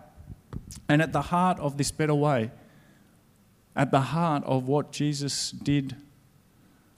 And 0.90 1.00
at 1.00 1.14
the 1.14 1.22
heart 1.22 1.60
of 1.60 1.78
this 1.78 1.92
better 1.92 2.16
way, 2.16 2.50
at 3.76 3.92
the 3.92 4.02
heart 4.02 4.44
of 4.46 4.68
what 4.68 4.92
Jesus 4.92 5.52
did, 5.52 5.96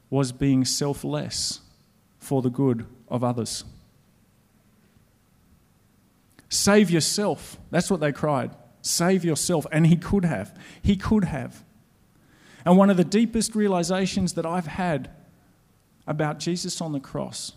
was 0.10 0.32
being 0.32 0.66
selfless 0.66 1.62
for 2.18 2.42
the 2.42 2.50
good 2.50 2.86
of 3.08 3.24
others. 3.24 3.64
Save 6.50 6.90
yourself. 6.90 7.58
That's 7.70 7.92
what 7.92 8.00
they 8.00 8.12
cried. 8.12 8.52
Save 8.82 9.24
yourself. 9.24 9.68
And 9.72 9.86
he 9.86 9.96
could 9.96 10.26
have. 10.26 10.58
He 10.82 10.96
could 10.96 11.26
have. 11.26 11.64
And 12.66 12.78
one 12.78 12.90
of 12.90 12.98
the 12.98 13.04
deepest 13.04 13.56
realizations 13.56 14.34
that 14.34 14.46
I've 14.46 14.68
had 14.68 15.10
about 16.08 16.40
Jesus 16.40 16.82
on 16.82 16.92
the 16.92 17.00
cross 17.00 17.54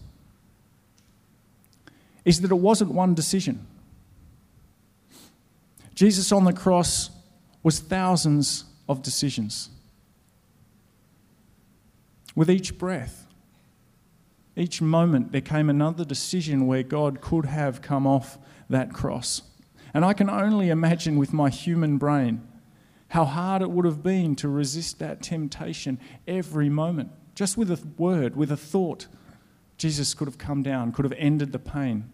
is 2.24 2.40
that 2.42 2.50
it 2.50 2.56
wasn't 2.56 2.92
one 2.92 3.14
decision. 3.14 3.66
Jesus 5.94 6.30
on 6.32 6.44
the 6.44 6.52
cross 6.52 7.10
was 7.62 7.80
thousands 7.80 8.64
of 8.88 9.02
decisions. 9.02 9.70
With 12.34 12.50
each 12.50 12.78
breath, 12.78 13.26
each 14.56 14.82
moment, 14.82 15.32
there 15.32 15.40
came 15.40 15.70
another 15.70 16.04
decision 16.04 16.66
where 16.66 16.82
God 16.82 17.20
could 17.20 17.46
have 17.46 17.80
come 17.82 18.06
off 18.06 18.38
that 18.68 18.92
cross. 18.92 19.42
And 19.94 20.04
I 20.04 20.12
can 20.12 20.30
only 20.30 20.70
imagine 20.70 21.16
with 21.18 21.32
my 21.32 21.50
human 21.50 21.98
brain 21.98 22.46
how 23.08 23.24
hard 23.24 23.60
it 23.60 23.70
would 23.70 23.84
have 23.84 24.02
been 24.02 24.34
to 24.36 24.48
resist 24.48 24.98
that 24.98 25.22
temptation 25.22 25.98
every 26.26 26.68
moment. 26.68 27.10
Just 27.34 27.56
with 27.56 27.70
a 27.70 27.78
word, 27.98 28.36
with 28.36 28.50
a 28.50 28.56
thought, 28.56 29.06
Jesus 29.76 30.14
could 30.14 30.28
have 30.28 30.38
come 30.38 30.62
down, 30.62 30.92
could 30.92 31.04
have 31.04 31.14
ended 31.18 31.52
the 31.52 31.58
pain. 31.58 32.10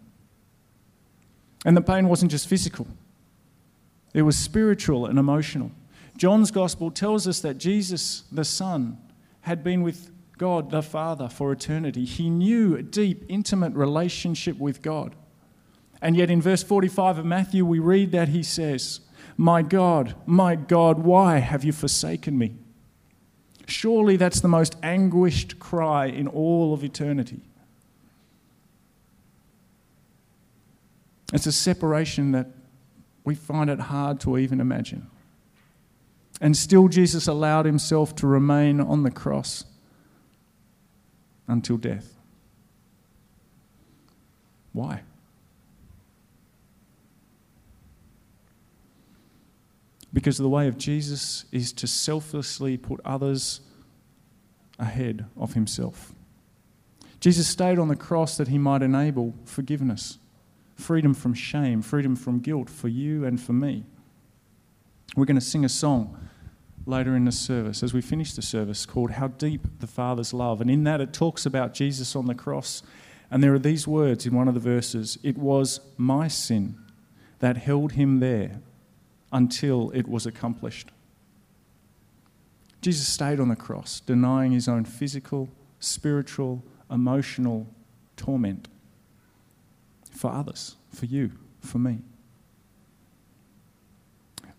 And 1.65 1.75
the 1.75 1.81
pain 1.81 2.07
wasn't 2.07 2.31
just 2.31 2.47
physical, 2.47 2.87
it 4.13 4.23
was 4.23 4.37
spiritual 4.37 5.05
and 5.05 5.19
emotional. 5.19 5.71
John's 6.17 6.51
gospel 6.51 6.91
tells 6.91 7.27
us 7.27 7.39
that 7.41 7.57
Jesus, 7.57 8.23
the 8.29 8.43
Son, 8.43 8.97
had 9.41 9.63
been 9.63 9.81
with 9.81 10.11
God 10.37 10.71
the 10.71 10.81
Father 10.81 11.27
for 11.27 11.51
eternity. 11.51 12.05
He 12.05 12.29
knew 12.29 12.75
a 12.75 12.81
deep, 12.81 13.25
intimate 13.27 13.73
relationship 13.73 14.57
with 14.57 14.81
God. 14.81 15.15
And 16.01 16.15
yet 16.15 16.29
in 16.29 16.41
verse 16.41 16.63
45 16.63 17.19
of 17.19 17.25
Matthew, 17.25 17.65
we 17.65 17.79
read 17.79 18.11
that 18.13 18.29
he 18.29 18.41
says, 18.41 19.01
My 19.37 19.61
God, 19.61 20.15
my 20.25 20.55
God, 20.55 20.99
why 20.99 21.39
have 21.39 21.63
you 21.63 21.73
forsaken 21.73 22.37
me? 22.37 22.55
Surely 23.67 24.15
that's 24.15 24.39
the 24.39 24.47
most 24.47 24.75
anguished 24.81 25.59
cry 25.59 26.05
in 26.05 26.27
all 26.27 26.73
of 26.73 26.83
eternity. 26.83 27.41
It's 31.33 31.45
a 31.45 31.51
separation 31.51 32.31
that 32.31 32.47
we 33.23 33.35
find 33.35 33.69
it 33.69 33.79
hard 33.79 34.19
to 34.21 34.37
even 34.37 34.59
imagine. 34.59 35.07
And 36.41 36.55
still, 36.55 36.87
Jesus 36.87 37.27
allowed 37.27 37.65
himself 37.65 38.15
to 38.15 38.27
remain 38.27 38.79
on 38.79 39.03
the 39.03 39.11
cross 39.11 39.65
until 41.47 41.77
death. 41.77 42.15
Why? 44.71 45.01
Because 50.13 50.37
the 50.37 50.49
way 50.49 50.67
of 50.67 50.77
Jesus 50.77 51.45
is 51.51 51.73
to 51.73 51.87
selflessly 51.87 52.77
put 52.77 52.99
others 53.03 53.61
ahead 54.79 55.25
of 55.35 55.53
himself. 55.53 56.13
Jesus 57.19 57.47
stayed 57.47 57.77
on 57.77 57.89
the 57.89 57.95
cross 57.95 58.37
that 58.37 58.47
he 58.47 58.57
might 58.57 58.81
enable 58.81 59.35
forgiveness, 59.43 60.17
freedom 60.75 61.13
from 61.13 61.33
shame, 61.33 61.81
freedom 61.81 62.15
from 62.15 62.39
guilt 62.39 62.69
for 62.69 62.87
you 62.87 63.25
and 63.25 63.41
for 63.41 63.51
me. 63.51 63.83
We're 65.17 65.25
going 65.25 65.35
to 65.35 65.41
sing 65.41 65.65
a 65.65 65.69
song 65.69 66.17
later 66.85 67.15
in 67.15 67.25
the 67.25 67.31
service, 67.31 67.83
as 67.83 67.93
we 67.93 68.01
finish 68.01 68.33
the 68.33 68.41
service, 68.41 68.85
called 68.85 69.11
How 69.11 69.27
Deep 69.27 69.67
the 69.79 69.87
Father's 69.87 70.33
Love. 70.33 70.61
And 70.61 70.69
in 70.69 70.83
that, 70.85 71.01
it 71.01 71.13
talks 71.13 71.45
about 71.45 71.73
Jesus 71.73 72.15
on 72.15 72.25
the 72.25 72.35
cross. 72.35 72.83
And 73.31 73.43
there 73.43 73.53
are 73.53 73.59
these 73.59 73.87
words 73.87 74.25
in 74.25 74.35
one 74.35 74.47
of 74.47 74.53
the 74.53 74.59
verses 74.59 75.17
It 75.23 75.37
was 75.37 75.79
my 75.97 76.27
sin 76.27 76.77
that 77.39 77.57
held 77.57 77.93
him 77.93 78.19
there 78.19 78.61
until 79.31 79.91
it 79.91 80.07
was 80.07 80.25
accomplished. 80.25 80.89
Jesus 82.81 83.07
stayed 83.07 83.39
on 83.39 83.49
the 83.49 83.55
cross, 83.55 83.99
denying 83.99 84.51
his 84.51 84.67
own 84.67 84.85
physical, 84.85 85.49
spiritual, 85.79 86.63
emotional 86.89 87.67
torment 88.15 88.67
for 90.11 90.31
others, 90.31 90.75
for 90.89 91.05
you, 91.05 91.31
for 91.59 91.77
me. 91.77 91.99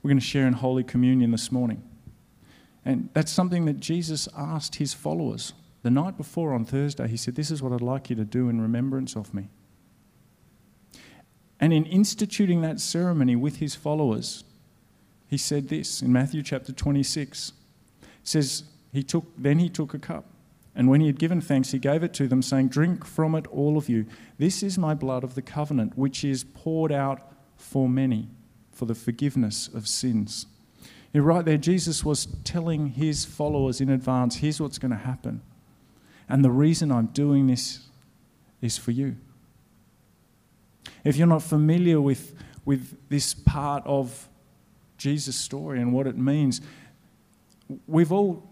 We're 0.02 0.08
going 0.08 0.20
to 0.20 0.24
share 0.24 0.46
in 0.46 0.54
Holy 0.54 0.84
Communion 0.84 1.30
this 1.30 1.50
morning. 1.50 1.82
And 2.84 3.10
that's 3.12 3.30
something 3.30 3.66
that 3.66 3.80
Jesus 3.80 4.28
asked 4.36 4.76
his 4.76 4.94
followers. 4.94 5.52
The 5.82 5.90
night 5.90 6.16
before 6.16 6.52
on 6.52 6.64
Thursday, 6.64 7.08
he 7.08 7.16
said, 7.16 7.34
This 7.34 7.50
is 7.50 7.62
what 7.62 7.72
I'd 7.72 7.80
like 7.80 8.10
you 8.10 8.16
to 8.16 8.24
do 8.24 8.48
in 8.48 8.60
remembrance 8.60 9.16
of 9.16 9.32
me. 9.34 9.48
And 11.58 11.72
in 11.72 11.84
instituting 11.84 12.62
that 12.62 12.80
ceremony 12.80 13.36
with 13.36 13.56
his 13.56 13.74
followers, 13.74 14.44
he 15.28 15.36
said 15.36 15.68
this 15.68 16.00
in 16.02 16.12
Matthew 16.12 16.42
chapter 16.42 16.72
26. 16.72 17.52
It 18.02 18.08
says, 18.24 18.64
he 18.92 19.02
took, 19.02 19.24
Then 19.36 19.58
he 19.58 19.68
took 19.68 19.94
a 19.94 19.98
cup, 19.98 20.24
and 20.74 20.88
when 20.88 21.00
he 21.00 21.06
had 21.06 21.18
given 21.18 21.40
thanks, 21.40 21.70
he 21.70 21.78
gave 21.78 22.02
it 22.02 22.14
to 22.14 22.28
them, 22.28 22.42
saying, 22.42 22.68
Drink 22.68 23.04
from 23.04 23.34
it, 23.34 23.46
all 23.48 23.76
of 23.76 23.88
you. 23.88 24.06
This 24.38 24.62
is 24.62 24.78
my 24.78 24.94
blood 24.94 25.24
of 25.24 25.34
the 25.34 25.42
covenant, 25.42 25.96
which 25.96 26.24
is 26.24 26.44
poured 26.44 26.92
out 26.92 27.20
for 27.56 27.88
many 27.88 28.28
for 28.72 28.86
the 28.86 28.94
forgiveness 28.94 29.68
of 29.68 29.86
sins. 29.86 30.46
And 31.12 31.26
right 31.26 31.44
there, 31.44 31.56
Jesus 31.56 32.04
was 32.04 32.26
telling 32.44 32.88
his 32.88 33.24
followers 33.24 33.80
in 33.80 33.90
advance 33.90 34.36
here's 34.36 34.60
what's 34.60 34.78
going 34.78 34.92
to 34.92 34.96
happen. 34.96 35.42
And 36.28 36.44
the 36.44 36.50
reason 36.50 36.92
I'm 36.92 37.06
doing 37.06 37.48
this 37.48 37.80
is 38.60 38.78
for 38.78 38.92
you. 38.92 39.16
if 41.04 41.16
you're 41.16 41.26
not 41.26 41.42
familiar 41.42 42.00
with, 42.00 42.34
with 42.64 42.96
this 43.08 43.34
part 43.34 43.82
of 43.86 44.28
Jesus' 44.98 45.36
story 45.36 45.80
and 45.80 45.92
what 45.92 46.06
it 46.06 46.16
means, 46.16 46.60
we've 47.86 48.12
all 48.12 48.48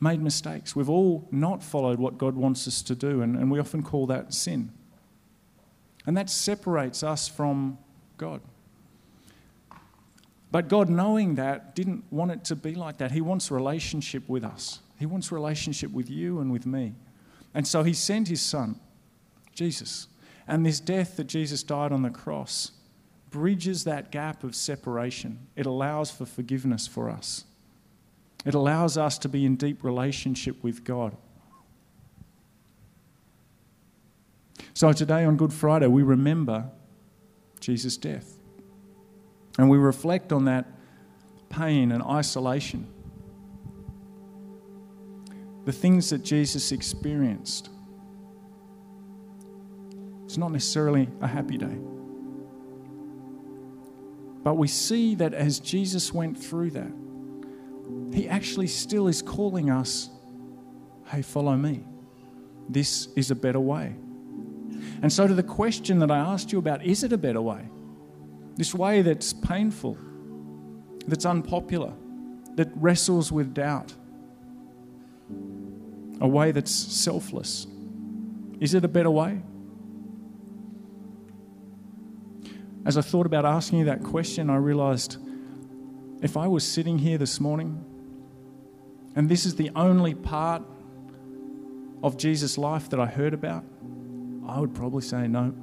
made 0.00 0.20
mistakes. 0.20 0.74
We've 0.74 0.90
all 0.90 1.28
not 1.30 1.62
followed 1.62 2.00
what 2.00 2.18
God 2.18 2.34
wants 2.34 2.66
us 2.66 2.82
to 2.82 2.94
do, 2.94 3.22
and, 3.22 3.36
and 3.36 3.50
we 3.50 3.60
often 3.60 3.82
call 3.82 4.06
that 4.08 4.34
sin. 4.34 4.72
And 6.06 6.16
that 6.16 6.28
separates 6.28 7.04
us 7.04 7.28
from 7.28 7.78
God. 8.18 8.40
But 10.52 10.68
God, 10.68 10.90
knowing 10.90 11.36
that, 11.36 11.74
didn't 11.74 12.04
want 12.10 12.30
it 12.30 12.44
to 12.44 12.54
be 12.54 12.74
like 12.74 12.98
that. 12.98 13.10
He 13.10 13.22
wants 13.22 13.50
relationship 13.50 14.28
with 14.28 14.44
us, 14.44 14.80
He 14.98 15.06
wants 15.06 15.32
relationship 15.32 15.90
with 15.90 16.08
you 16.08 16.38
and 16.38 16.52
with 16.52 16.66
me. 16.66 16.94
And 17.54 17.66
so 17.66 17.82
He 17.82 17.94
sent 17.94 18.28
His 18.28 18.42
Son, 18.42 18.78
Jesus. 19.54 20.06
And 20.46 20.66
this 20.66 20.78
death 20.78 21.16
that 21.16 21.24
Jesus 21.24 21.62
died 21.62 21.90
on 21.90 22.02
the 22.02 22.10
cross 22.10 22.72
bridges 23.30 23.84
that 23.84 24.10
gap 24.10 24.44
of 24.44 24.54
separation. 24.54 25.38
It 25.56 25.64
allows 25.64 26.10
for 26.10 26.26
forgiveness 26.26 26.86
for 26.86 27.08
us, 27.08 27.44
it 28.44 28.54
allows 28.54 28.98
us 28.98 29.16
to 29.18 29.28
be 29.28 29.46
in 29.46 29.56
deep 29.56 29.82
relationship 29.82 30.62
with 30.62 30.84
God. 30.84 31.16
So 34.74 34.92
today 34.92 35.24
on 35.24 35.36
Good 35.36 35.52
Friday, 35.52 35.86
we 35.86 36.02
remember 36.02 36.70
Jesus' 37.60 37.96
death. 37.96 38.38
And 39.58 39.68
we 39.68 39.78
reflect 39.78 40.32
on 40.32 40.46
that 40.46 40.66
pain 41.48 41.92
and 41.92 42.02
isolation. 42.02 42.86
The 45.64 45.72
things 45.72 46.10
that 46.10 46.24
Jesus 46.24 46.72
experienced. 46.72 47.68
It's 50.24 50.38
not 50.38 50.50
necessarily 50.50 51.08
a 51.20 51.26
happy 51.26 51.58
day. 51.58 51.78
But 54.42 54.54
we 54.54 54.66
see 54.66 55.14
that 55.16 55.34
as 55.34 55.60
Jesus 55.60 56.12
went 56.12 56.42
through 56.42 56.70
that, 56.70 56.92
he 58.12 58.28
actually 58.28 58.66
still 58.66 59.08
is 59.08 59.22
calling 59.22 59.70
us 59.70 60.08
hey, 61.06 61.20
follow 61.20 61.54
me. 61.54 61.84
This 62.70 63.08
is 63.16 63.30
a 63.30 63.34
better 63.34 63.60
way. 63.60 63.94
And 65.02 65.12
so, 65.12 65.26
to 65.26 65.34
the 65.34 65.42
question 65.42 65.98
that 65.98 66.10
I 66.10 66.16
asked 66.16 66.52
you 66.52 66.58
about, 66.58 66.82
is 66.82 67.04
it 67.04 67.12
a 67.12 67.18
better 67.18 67.42
way? 67.42 67.68
This 68.56 68.74
way 68.74 69.02
that's 69.02 69.32
painful, 69.32 69.96
that's 71.06 71.24
unpopular, 71.24 71.92
that 72.54 72.68
wrestles 72.76 73.32
with 73.32 73.54
doubt, 73.54 73.94
a 76.20 76.28
way 76.28 76.52
that's 76.52 76.70
selfless. 76.70 77.66
Is 78.60 78.74
it 78.74 78.84
a 78.84 78.88
better 78.88 79.10
way? 79.10 79.42
As 82.84 82.98
I 82.98 83.00
thought 83.00 83.26
about 83.26 83.44
asking 83.44 83.80
you 83.80 83.84
that 83.86 84.02
question, 84.02 84.50
I 84.50 84.56
realized 84.56 85.16
if 86.20 86.36
I 86.36 86.46
was 86.46 86.66
sitting 86.66 86.98
here 86.98 87.18
this 87.18 87.40
morning 87.40 87.84
and 89.14 89.28
this 89.28 89.46
is 89.46 89.54
the 89.56 89.70
only 89.76 90.14
part 90.14 90.62
of 92.02 92.16
Jesus' 92.16 92.58
life 92.58 92.88
that 92.90 93.00
I 93.00 93.06
heard 93.06 93.34
about, 93.34 93.64
I 94.46 94.58
would 94.58 94.74
probably 94.74 95.02
say 95.02 95.28
no. 95.28 95.54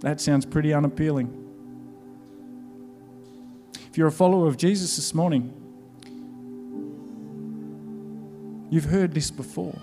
That 0.00 0.20
sounds 0.20 0.44
pretty 0.44 0.72
unappealing. 0.72 1.43
If 3.94 3.98
you're 3.98 4.08
a 4.08 4.10
follower 4.10 4.48
of 4.48 4.56
Jesus 4.56 4.96
this 4.96 5.14
morning, 5.14 5.54
you've 8.68 8.86
heard 8.86 9.14
this 9.14 9.30
before. 9.30 9.78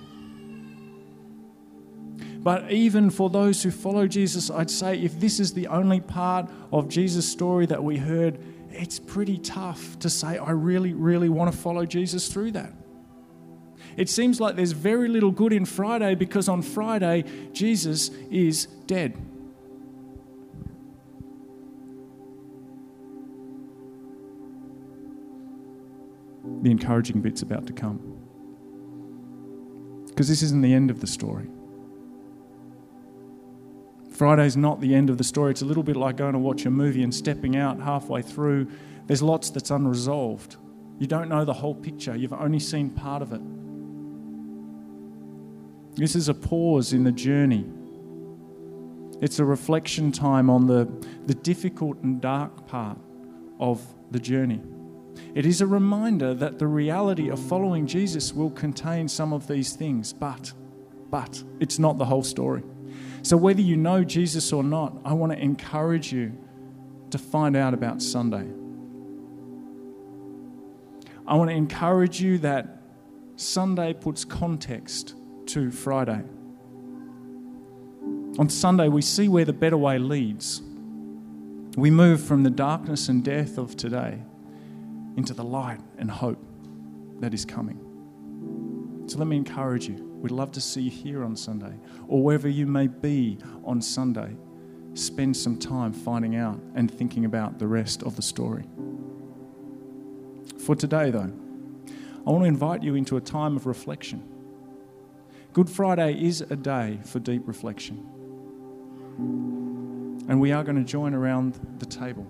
But 2.44 2.70
even 2.74 3.10
for 3.10 3.30
those 3.30 3.64
who 3.64 3.72
follow 3.72 4.08
Jesus, 4.08 4.52
I'd 4.52 4.70
say 4.70 5.00
if 5.00 5.18
this 5.18 5.40
is 5.40 5.54
the 5.54 5.68
only 5.68 6.02
part 6.02 6.50
of 6.74 6.90
Jesus' 6.90 7.32
story 7.32 7.66
that 7.68 7.82
we 7.82 7.96
heard, 7.96 8.38
it's 8.72 9.00
pretty 9.00 9.38
tough 9.38 9.98
to 10.00 10.10
say, 10.10 10.38
I 10.38 10.52
really, 10.52 10.92
really 10.92 11.30
want 11.30 11.50
to 11.50 11.58
follow 11.58 11.86
Jesus 11.86 12.28
through 12.28 12.52
that. 12.52 12.74
It 13.96 14.10
seems 14.10 14.42
like 14.42 14.58
there's 14.58 14.74
very 14.74 15.08
little 15.08 15.32
good 15.32 15.54
in 15.54 15.64
Friday 15.64 16.16
because 16.16 16.50
on 16.50 16.64
Friday, 16.64 17.24
Jesus 17.54 18.10
is 18.30 18.66
dead. 18.88 19.18
Encouraging 26.82 27.22
bit's 27.22 27.44
about 27.44 27.68
to 27.68 27.74
come. 27.74 28.00
Because 30.08 30.28
this 30.28 30.42
isn't 30.42 30.62
the 30.62 30.74
end 30.74 30.90
of 30.90 31.00
the 31.00 31.08
story. 31.08 31.48
Friday's 34.12 34.58
not 34.58 34.82
the 34.82 34.94
end 34.94 35.10
of 35.10 35.18
the 35.18 35.24
story. 35.24 35.52
It's 35.52 35.62
a 35.62 35.66
little 35.66 35.84
bit 35.84 35.96
like 35.96 36.18
going 36.18 36.34
to 36.34 36.40
watch 36.40 36.66
a 36.66 36.72
movie 36.72 37.04
and 37.04 37.14
stepping 37.14 37.56
out 37.56 37.80
halfway 37.80 38.22
through. 38.22 38.68
There's 39.08 39.22
lots 39.22 39.50
that's 39.52 39.72
unresolved. 39.72 40.58
You 41.00 41.08
don't 41.08 41.30
know 41.30 41.46
the 41.46 41.54
whole 41.54 41.76
picture, 41.76 42.16
you've 42.16 42.34
only 42.34 42.60
seen 42.60 42.90
part 42.90 43.22
of 43.22 43.32
it. 43.34 43.42
This 45.96 46.16
is 46.16 46.30
a 46.30 46.34
pause 46.34 46.94
in 46.94 47.04
the 47.04 47.12
journey. 47.12 47.66
It's 49.22 49.40
a 49.40 49.46
reflection 49.46 50.12
time 50.12 50.50
on 50.50 50.68
the, 50.68 50.88
the 51.26 51.34
difficult 51.34 51.98
and 52.02 52.22
dark 52.22 52.68
part 52.68 52.98
of 53.60 53.84
the 54.12 54.20
journey. 54.20 54.62
It 55.34 55.46
is 55.46 55.62
a 55.62 55.68
reminder 55.68 56.34
that 56.34 56.60
the 56.60 56.68
reality 56.68 57.30
of 57.30 57.40
following 57.40 57.88
Jesus 57.88 58.34
will 58.34 58.52
contain 58.52 59.08
some 59.08 59.34
of 59.34 59.48
these 59.48 59.74
things, 59.76 60.12
but, 60.12 60.52
but, 61.10 61.42
it's 61.60 61.80
not 61.80 61.98
the 61.98 62.06
whole 62.06 62.24
story. 62.24 62.64
So, 63.22 63.38
whether 63.38 63.62
you 63.62 63.78
know 63.78 64.04
Jesus 64.04 64.52
or 64.52 64.64
not, 64.64 64.98
I 65.06 65.14
want 65.14 65.32
to 65.32 65.40
encourage 65.40 66.12
you 66.12 66.38
to 67.12 67.18
find 67.18 67.56
out 67.56 67.74
about 67.74 68.02
Sunday. 68.02 68.48
I 71.28 71.36
want 71.36 71.50
to 71.50 71.56
encourage 71.56 72.20
you 72.20 72.40
that 72.40 72.82
Sunday 73.36 73.94
puts 73.94 74.26
context 74.26 75.16
to 75.48 75.72
Friday. 75.72 76.24
On 78.38 78.50
Sunday, 78.50 78.88
we 78.88 79.02
see 79.02 79.28
where 79.28 79.46
the 79.46 79.54
better 79.54 79.78
way 79.78 79.98
leads. 79.98 80.62
We 81.78 81.92
move 81.92 82.22
from 82.22 82.44
the 82.44 82.50
darkness 82.50 83.08
and 83.08 83.24
death 83.24 83.58
of 83.58 83.78
today 83.78 84.24
into 85.18 85.34
the 85.34 85.44
light 85.44 85.80
and 85.98 86.10
hope 86.10 86.44
that 87.20 87.34
is 87.34 87.46
coming. 87.46 87.80
So 89.08 89.18
let 89.18 89.28
me 89.28 89.38
encourage 89.38 89.88
you. 89.88 89.96
We'd 90.22 90.32
love 90.32 90.52
to 90.54 90.62
see 90.62 90.82
you 90.84 90.92
here 90.92 91.24
on 91.24 91.36
Sunday 91.36 91.74
or 92.08 92.24
wherever 92.24 92.48
you 92.48 92.68
may 92.68 92.88
be 92.88 93.40
on 93.64 93.82
Sunday. 93.82 94.36
Spend 94.94 95.36
some 95.36 95.58
time 95.58 95.94
finding 95.94 96.36
out 96.36 96.60
and 96.76 96.90
thinking 96.90 97.26
about 97.26 97.60
the 97.60 97.68
rest 97.68 98.04
of 98.04 98.16
the 98.16 98.22
story. 98.22 98.66
For 100.60 100.76
today, 100.76 101.12
though, 101.12 101.32
I 102.26 102.30
want 102.30 102.44
to 102.44 102.48
invite 102.48 102.84
you 102.84 102.96
into 102.96 103.18
a 103.18 103.22
time 103.22 103.56
of 103.56 103.66
reflection. 103.66 104.24
Good 105.54 105.70
Friday 105.70 106.24
is 106.24 106.42
a 106.42 106.56
day 106.56 107.00
for 107.04 107.20
deep 107.20 107.48
reflection. 107.48 108.08
And 110.30 110.40
we 110.40 110.52
are 110.52 110.64
going 110.64 110.78
to 110.78 110.84
join 110.84 111.14
around 111.14 111.60
the 111.80 111.86
table. 111.86 112.28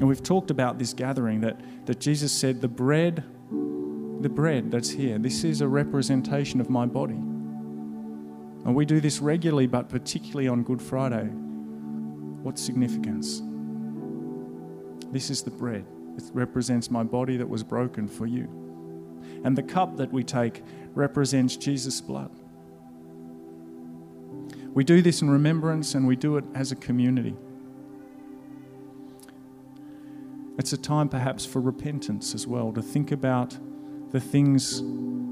And 0.00 0.08
we've 0.08 0.22
talked 0.22 0.50
about 0.50 0.78
this 0.78 0.94
gathering 0.94 1.42
that, 1.42 1.60
that 1.84 2.00
Jesus 2.00 2.32
said, 2.32 2.62
the 2.62 2.68
bread, 2.68 3.22
the 4.22 4.30
bread 4.30 4.70
that's 4.70 4.88
here, 4.88 5.18
this 5.18 5.44
is 5.44 5.60
a 5.60 5.68
representation 5.68 6.58
of 6.58 6.70
my 6.70 6.86
body. 6.86 7.14
And 8.64 8.74
we 8.74 8.86
do 8.86 8.98
this 9.00 9.20
regularly, 9.20 9.66
but 9.66 9.90
particularly 9.90 10.48
on 10.48 10.62
Good 10.62 10.80
Friday. 10.80 11.26
What 11.26 12.58
significance? 12.58 13.42
This 15.12 15.28
is 15.28 15.42
the 15.42 15.50
bread. 15.50 15.84
It 16.16 16.24
represents 16.32 16.90
my 16.90 17.02
body 17.02 17.36
that 17.36 17.48
was 17.48 17.62
broken 17.62 18.08
for 18.08 18.26
you. 18.26 18.44
And 19.44 19.56
the 19.56 19.62
cup 19.62 19.98
that 19.98 20.10
we 20.10 20.24
take 20.24 20.62
represents 20.94 21.56
Jesus' 21.56 22.00
blood. 22.00 22.30
We 24.72 24.82
do 24.82 25.02
this 25.02 25.20
in 25.20 25.28
remembrance 25.28 25.94
and 25.94 26.06
we 26.06 26.16
do 26.16 26.38
it 26.38 26.44
as 26.54 26.72
a 26.72 26.76
community. 26.76 27.36
It's 30.60 30.74
a 30.74 30.76
time 30.76 31.08
perhaps 31.08 31.46
for 31.46 31.58
repentance 31.58 32.34
as 32.34 32.46
well, 32.46 32.70
to 32.74 32.82
think 32.82 33.12
about 33.12 33.56
the 34.10 34.20
things 34.20 34.82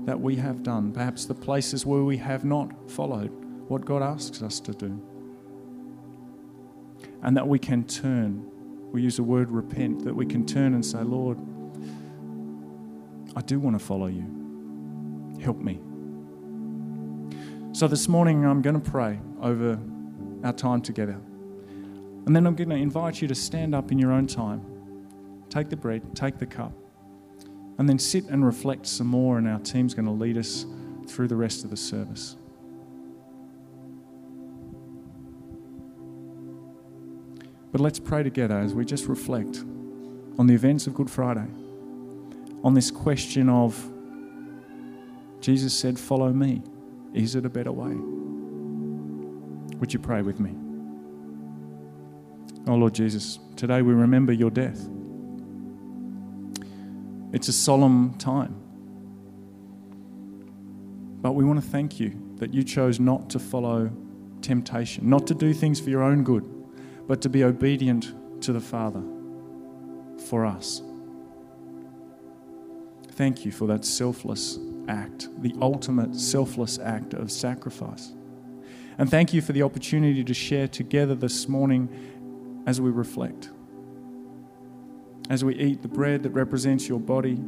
that 0.06 0.18
we 0.18 0.36
have 0.36 0.62
done, 0.62 0.90
perhaps 0.90 1.26
the 1.26 1.34
places 1.34 1.84
where 1.84 2.02
we 2.02 2.16
have 2.16 2.46
not 2.46 2.90
followed 2.90 3.28
what 3.68 3.84
God 3.84 4.02
asks 4.02 4.40
us 4.40 4.58
to 4.60 4.72
do. 4.72 4.98
And 7.22 7.36
that 7.36 7.46
we 7.46 7.58
can 7.58 7.84
turn. 7.84 8.42
We 8.90 9.02
use 9.02 9.16
the 9.16 9.22
word 9.22 9.50
repent, 9.50 10.02
that 10.06 10.14
we 10.14 10.24
can 10.24 10.46
turn 10.46 10.72
and 10.72 10.82
say, 10.82 11.02
Lord, 11.02 11.36
I 13.36 13.42
do 13.42 13.60
want 13.60 13.78
to 13.78 13.84
follow 13.84 14.06
you. 14.06 14.24
Help 15.42 15.58
me. 15.58 15.78
So 17.74 17.86
this 17.86 18.08
morning, 18.08 18.46
I'm 18.46 18.62
going 18.62 18.80
to 18.80 18.90
pray 18.90 19.20
over 19.42 19.78
our 20.42 20.54
time 20.54 20.80
together. 20.80 21.20
And 22.24 22.34
then 22.34 22.46
I'm 22.46 22.54
going 22.54 22.70
to 22.70 22.76
invite 22.76 23.20
you 23.20 23.28
to 23.28 23.34
stand 23.34 23.74
up 23.74 23.92
in 23.92 23.98
your 23.98 24.12
own 24.12 24.26
time 24.26 24.64
Take 25.50 25.70
the 25.70 25.76
bread, 25.76 26.14
take 26.14 26.38
the 26.38 26.46
cup, 26.46 26.72
and 27.78 27.88
then 27.88 27.98
sit 27.98 28.24
and 28.24 28.44
reflect 28.44 28.87
some 28.87 29.06
more. 29.06 29.38
And 29.38 29.48
our 29.48 29.61
team's 29.61 29.94
going 29.94 30.06
to 30.06 30.12
lead 30.12 30.37
us 30.37 30.66
through 31.06 31.28
the 31.28 31.37
rest 31.37 31.64
of 31.64 31.70
the 31.70 31.76
service. 31.76 32.37
But 37.70 37.80
let's 37.80 37.98
pray 37.98 38.22
together 38.22 38.58
as 38.58 38.74
we 38.74 38.84
just 38.84 39.06
reflect 39.06 39.58
on 40.38 40.46
the 40.46 40.54
events 40.54 40.87
of 40.87 40.94
Good 40.94 41.11
Friday, 41.11 41.46
on 42.64 42.74
this 42.74 42.90
question 42.90 43.48
of 43.48 43.90
Jesus 45.40 45.72
said, 45.76 45.98
Follow 45.98 46.32
me. 46.32 46.62
Is 47.14 47.34
it 47.34 47.46
a 47.46 47.48
better 47.48 47.72
way? 47.72 47.94
Would 49.78 49.92
you 49.92 49.98
pray 49.98 50.22
with 50.22 50.40
me? 50.40 50.54
Oh 52.66 52.74
Lord 52.74 52.94
Jesus, 52.94 53.38
today 53.56 53.80
we 53.82 53.94
remember 53.94 54.32
your 54.32 54.50
death. 54.50 54.88
It's 57.32 57.48
a 57.48 57.52
solemn 57.52 58.14
time. 58.14 58.54
But 61.20 61.32
we 61.32 61.44
want 61.44 61.62
to 61.62 61.68
thank 61.68 61.98
you 61.98 62.14
that 62.36 62.54
you 62.54 62.62
chose 62.62 63.00
not 63.00 63.28
to 63.30 63.38
follow 63.38 63.90
temptation, 64.40 65.08
not 65.08 65.26
to 65.26 65.34
do 65.34 65.52
things 65.52 65.80
for 65.80 65.90
your 65.90 66.02
own 66.02 66.24
good, 66.24 66.44
but 67.06 67.20
to 67.22 67.28
be 67.28 67.44
obedient 67.44 68.14
to 68.42 68.52
the 68.52 68.60
Father 68.60 69.02
for 70.28 70.46
us. 70.46 70.82
Thank 73.12 73.44
you 73.44 73.50
for 73.50 73.66
that 73.66 73.84
selfless 73.84 74.58
act, 74.86 75.28
the 75.42 75.54
ultimate 75.60 76.14
selfless 76.14 76.78
act 76.78 77.14
of 77.14 77.32
sacrifice. 77.32 78.12
And 78.96 79.10
thank 79.10 79.34
you 79.34 79.42
for 79.42 79.52
the 79.52 79.62
opportunity 79.62 80.24
to 80.24 80.34
share 80.34 80.68
together 80.68 81.14
this 81.14 81.48
morning 81.48 81.88
as 82.66 82.80
we 82.80 82.90
reflect. 82.90 83.50
As 85.28 85.44
we 85.44 85.54
eat 85.56 85.82
the 85.82 85.88
bread 85.88 86.22
that 86.22 86.30
represents 86.30 86.88
your 86.88 87.00
body, 87.00 87.38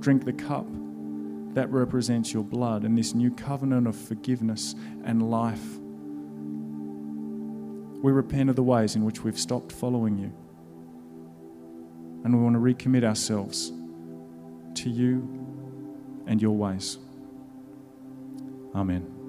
drink 0.00 0.24
the 0.24 0.32
cup 0.32 0.66
that 1.54 1.70
represents 1.70 2.32
your 2.32 2.44
blood, 2.44 2.84
and 2.84 2.96
this 2.96 3.14
new 3.14 3.30
covenant 3.30 3.86
of 3.86 3.96
forgiveness 3.96 4.74
and 5.04 5.30
life. 5.30 5.78
We 8.02 8.12
repent 8.12 8.50
of 8.50 8.56
the 8.56 8.62
ways 8.62 8.94
in 8.96 9.04
which 9.04 9.22
we've 9.22 9.38
stopped 9.38 9.72
following 9.72 10.16
you. 10.16 10.32
And 12.24 12.36
we 12.36 12.42
want 12.42 12.54
to 12.54 12.60
recommit 12.60 13.04
ourselves 13.04 13.72
to 14.74 14.90
you 14.90 15.28
and 16.26 16.40
your 16.40 16.52
ways. 16.52 16.98
Amen. 18.74 19.19